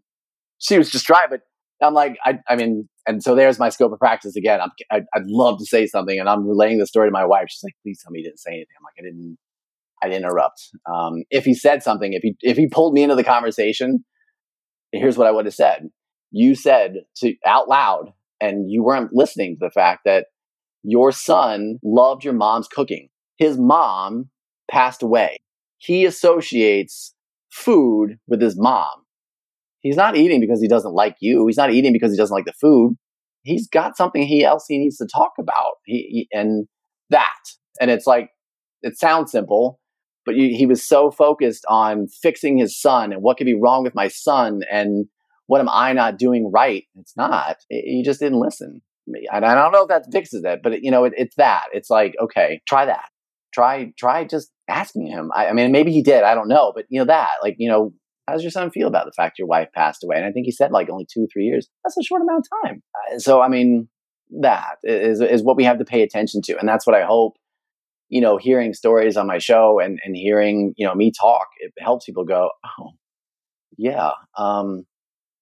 [0.59, 1.41] she was just trying but
[1.81, 4.61] I'm like, I, I mean, and so there's my scope of practice again.
[4.61, 7.45] I'm, I, would love to say something, and I'm relaying the story to my wife.
[7.49, 9.37] She's like, "Please tell me you didn't say anything." I'm like, "I didn't.
[10.01, 10.69] I didn't interrupt.
[10.91, 14.05] Um, if he said something, if he if he pulled me into the conversation,
[14.91, 15.89] here's what I would have said.
[16.31, 20.27] You said to out loud, and you weren't listening to the fact that
[20.83, 23.09] your son loved your mom's cooking.
[23.37, 24.29] His mom
[24.69, 25.39] passed away.
[25.77, 27.13] He associates
[27.49, 29.02] food with his mom
[29.83, 31.45] he's not eating because he doesn't like you.
[31.45, 32.95] He's not eating because he doesn't like the food.
[33.43, 35.73] He's got something he else he needs to talk about.
[35.85, 36.67] He, he and
[37.11, 37.37] that,
[37.79, 38.31] and it's like
[38.81, 39.79] it sounds simple,
[40.25, 43.83] but you, he was so focused on fixing his son and what could be wrong
[43.83, 45.05] with my son and
[45.47, 46.85] what am I not doing right?
[46.95, 47.57] It's not.
[47.69, 48.81] He just didn't listen.
[49.31, 51.65] And I don't know if that fixes it, but it, you know, it, it's that.
[51.73, 53.09] It's like, okay, try that.
[53.53, 55.31] Try, try just asking him.
[55.35, 56.23] I, I mean, maybe he did.
[56.23, 57.93] I don't know, but you know that, like, you know,
[58.27, 60.15] how does your son feel about the fact your wife passed away?
[60.15, 61.67] And I think he said like only two, three years.
[61.83, 62.83] That's a short amount of time.
[62.95, 63.89] Uh, so, I mean,
[64.41, 66.57] that is, is what we have to pay attention to.
[66.57, 67.35] And that's what I hope,
[68.09, 71.73] you know, hearing stories on my show and, and hearing, you know, me talk, it
[71.79, 72.49] helps people go,
[72.79, 72.91] oh,
[73.77, 74.85] yeah, um,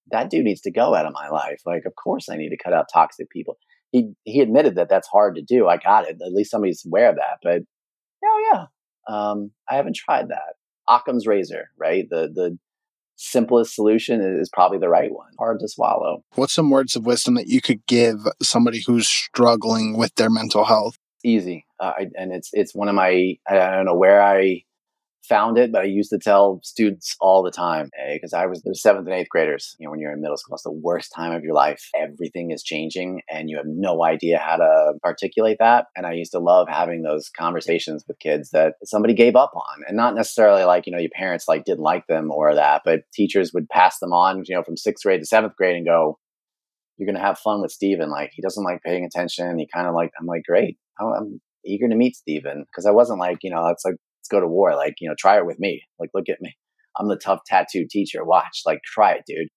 [0.09, 1.61] that dude needs to go out of my life.
[1.65, 3.57] Like, of course I need to cut out toxic people.
[3.91, 5.67] He, he admitted that that's hard to do.
[5.67, 6.17] I got it.
[6.25, 7.37] At least somebody's aware of that.
[7.43, 7.61] But,
[8.25, 8.65] oh, yeah,
[9.07, 10.55] um, I haven't tried that.
[10.89, 12.07] Occam's razor, right?
[12.09, 12.57] The, the,
[13.21, 15.31] simplest solution is probably the right one.
[15.37, 16.23] Hard to swallow.
[16.35, 20.65] What's some words of wisdom that you could give somebody who's struggling with their mental
[20.65, 20.97] health?
[21.23, 24.63] Easy, uh, I, and it's it's one of my I don't know where I
[25.27, 28.61] found it, but I used to tell students all the time eh, because I was
[28.63, 29.75] the seventh and eighth graders.
[29.79, 31.89] You know, when you're in middle school, it's the worst time of your life.
[31.95, 35.87] Everything is changing, and you have no idea how to articulate that.
[35.95, 39.83] And I used to love having those conversations with kids that somebody gave up on,
[39.87, 43.01] and not necessarily like you know your parents like didn't like them or that, but
[43.13, 46.17] teachers would pass them on, you know, from sixth grade to seventh grade, and go,
[46.97, 48.09] "You're gonna have fun with Steven.
[48.09, 49.59] Like he doesn't like paying attention.
[49.59, 50.77] He kind of like I'm like great.
[50.99, 53.95] I'm eager to meet Steven because I wasn't like, you know, it's like
[54.31, 54.75] go to war.
[54.75, 55.83] Like, you know, try it with me.
[55.99, 56.55] Like, look at me.
[56.97, 58.23] I'm the tough tattoo teacher.
[58.23, 59.47] Watch, like, try it, dude.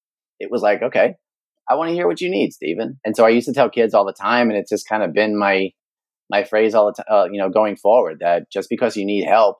[0.40, 1.14] It was like, okay,
[1.68, 2.98] I want to hear what you need, Steven.
[3.04, 5.12] And so I used to tell kids all the time, and it's just kind of
[5.12, 5.70] been my
[6.30, 9.24] my phrase all the time, uh, you know, going forward that just because you need
[9.24, 9.58] help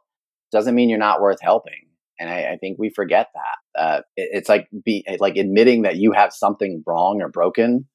[0.50, 1.74] doesn't mean you're not worth helping.
[2.18, 3.80] And I, I think we forget that.
[3.80, 7.86] Uh, it, it's like be like admitting that you have something wrong or broken.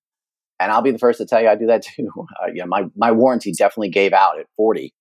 [0.60, 2.10] And I'll be the first to tell you I do that too.
[2.18, 4.94] Uh, you know, my my warranty definitely gave out at 40.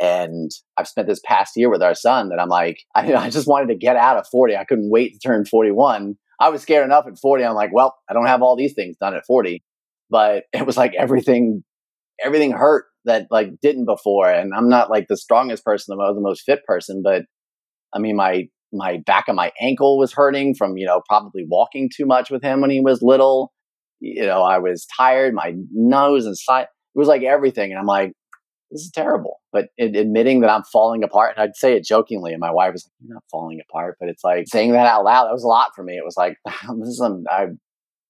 [0.00, 3.46] And I've spent this past year with our son that I'm like, I, I just
[3.46, 4.56] wanted to get out of 40.
[4.56, 6.16] I couldn't wait to turn 41.
[6.40, 7.44] I was scared enough at 40.
[7.44, 9.62] I'm like, well, I don't have all these things done at 40.
[10.08, 11.62] But it was like everything,
[12.24, 14.30] everything hurt that like didn't before.
[14.30, 17.24] And I'm not like the strongest person, the most, the most fit person, but
[17.94, 21.90] I mean, my, my back of my ankle was hurting from, you know, probably walking
[21.94, 23.52] too much with him when he was little.
[24.00, 26.62] You know, I was tired, my nose and side,
[26.94, 27.70] it was like everything.
[27.70, 28.12] And I'm like,
[28.70, 29.40] this is terrible.
[29.52, 32.72] But it, admitting that I'm falling apart, and I'd say it jokingly, and my wife
[32.72, 35.26] was like, "You're not falling apart," but it's like saying that out loud.
[35.26, 35.96] That was a lot for me.
[35.96, 37.48] It was like, "This is um, I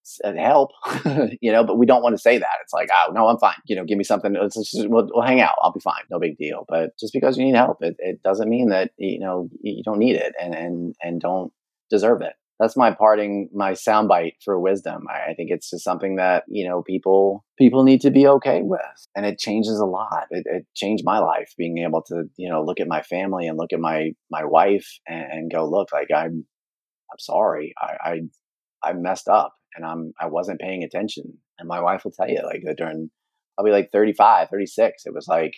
[0.03, 0.71] said help,"
[1.41, 1.65] you know.
[1.65, 2.59] But we don't want to say that.
[2.63, 4.35] It's like, "Oh no, I'm fine." You know, give me something.
[4.35, 5.55] Let's just we'll, we'll hang out.
[5.63, 6.03] I'll be fine.
[6.11, 6.65] No big deal.
[6.69, 9.99] But just because you need help, it, it doesn't mean that you know you don't
[9.99, 11.53] need it and and and don't
[11.91, 15.07] deserve it that's my parting my soundbite for wisdom.
[15.09, 18.61] I, I, think it's just something that you know people people need to be okay
[18.63, 18.81] with.
[19.17, 20.27] And it changes a lot.
[20.31, 23.57] It, it, changed my life being able to you know look at my family and
[23.57, 26.45] look at my my wife and, and go look like i'm
[27.11, 27.73] i'm sorry.
[27.81, 28.21] I, I
[28.91, 31.39] i messed up and i'm i wasn't paying attention.
[31.59, 33.11] And my wife will tell you like during
[33.59, 35.55] i'll be like 35 36 it was like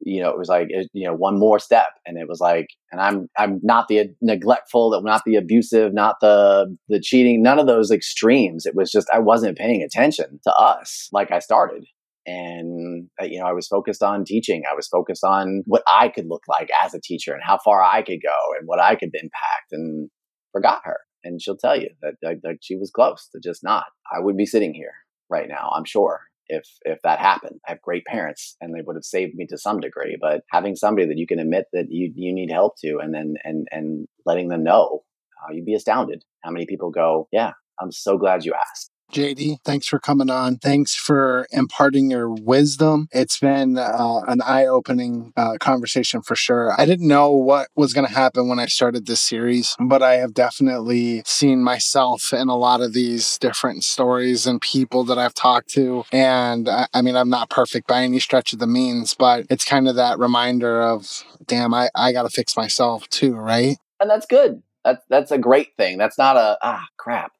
[0.00, 1.88] you know, it was like, you know, one more step.
[2.06, 6.16] And it was like, and I'm, I'm not the neglectful, that not the abusive, not
[6.20, 8.64] the, the cheating, none of those extremes.
[8.64, 11.84] It was just, I wasn't paying attention to us like I started.
[12.26, 14.62] And, uh, you know, I was focused on teaching.
[14.70, 17.82] I was focused on what I could look like as a teacher and how far
[17.82, 20.10] I could go and what I could impact and
[20.52, 20.98] forgot her.
[21.24, 23.86] And she'll tell you that, that she was close to just not.
[24.14, 24.92] I would be sitting here
[25.30, 27.60] right now, I'm sure if if that happened.
[27.66, 30.76] I have great parents and they would have saved me to some degree, but having
[30.76, 34.06] somebody that you can admit that you you need help to and then and and
[34.26, 35.04] letting them know,
[35.42, 39.62] uh, you'd be astounded how many people go, "Yeah, I'm so glad you asked." JD,
[39.64, 40.58] thanks for coming on.
[40.58, 43.08] Thanks for imparting your wisdom.
[43.10, 46.78] It's been uh, an eye opening uh, conversation for sure.
[46.78, 50.16] I didn't know what was going to happen when I started this series, but I
[50.16, 55.34] have definitely seen myself in a lot of these different stories and people that I've
[55.34, 56.04] talked to.
[56.12, 59.64] And I, I mean, I'm not perfect by any stretch of the means, but it's
[59.64, 63.78] kind of that reminder of, damn, I, I got to fix myself too, right?
[64.00, 64.62] And that's good.
[64.84, 65.96] That's, that's a great thing.
[65.96, 67.32] That's not a, ah, crap.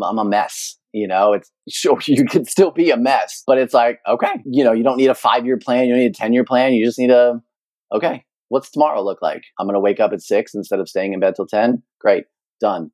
[0.00, 3.74] I'm a mess you know, it's sure you can still be a mess, but it's
[3.74, 5.86] like, okay, you know, you don't need a five year plan.
[5.86, 6.72] You don't need a 10 year plan.
[6.72, 7.40] You just need a,
[7.92, 9.42] okay, what's tomorrow look like?
[9.58, 11.82] I'm going to wake up at six instead of staying in bed till 10.
[12.00, 12.24] Great.
[12.60, 12.90] Done.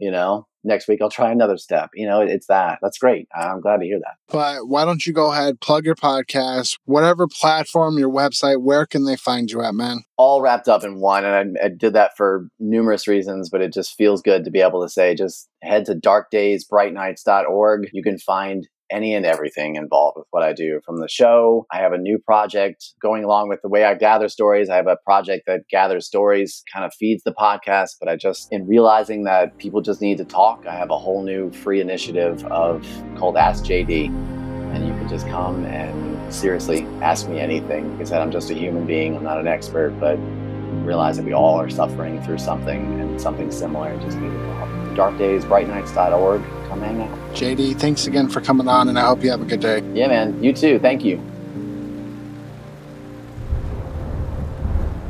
[0.00, 1.90] You know, next week I'll try another step.
[1.94, 2.78] You know, it's that.
[2.82, 3.28] That's great.
[3.34, 4.16] I'm glad to hear that.
[4.28, 9.04] But why don't you go ahead, plug your podcast, whatever platform, your website, where can
[9.04, 10.04] they find you at, man?
[10.16, 11.24] All wrapped up in one.
[11.24, 14.60] And I, I did that for numerous reasons, but it just feels good to be
[14.60, 17.88] able to say just head to darkdaysbrightnights.org.
[17.92, 21.66] You can find any and everything involved with what I do from the show.
[21.72, 24.68] I have a new project going along with the way I gather stories.
[24.68, 28.48] I have a project that gathers stories, kind of feeds the podcast, but I just,
[28.52, 32.44] in realizing that people just need to talk, I have a whole new free initiative
[32.46, 32.86] of
[33.16, 34.08] called Ask JD.
[34.74, 37.92] And you can just come and seriously ask me anything.
[37.92, 40.18] Like I said, I'm just a human being, I'm not an expert, but
[40.84, 44.68] realize that we all are suffering through something and something similar and just need help.
[44.96, 47.34] Darkdaysbrightnights.org come hang out.
[47.34, 49.82] JD, thanks again for coming on, and I hope you have a good day.
[49.94, 50.42] Yeah, man.
[50.42, 50.78] You too.
[50.78, 51.22] Thank you.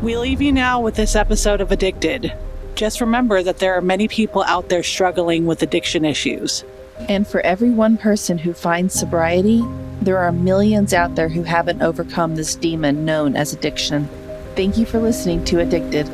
[0.02, 2.32] We leave you now with this episode of Addicted.
[2.76, 6.64] Just remember that there are many people out there struggling with addiction issues.
[7.08, 9.64] And for every one person who finds sobriety,
[10.00, 14.08] there are millions out there who haven't overcome this demon known as addiction.
[14.58, 16.08] Thank you for listening to Addicted.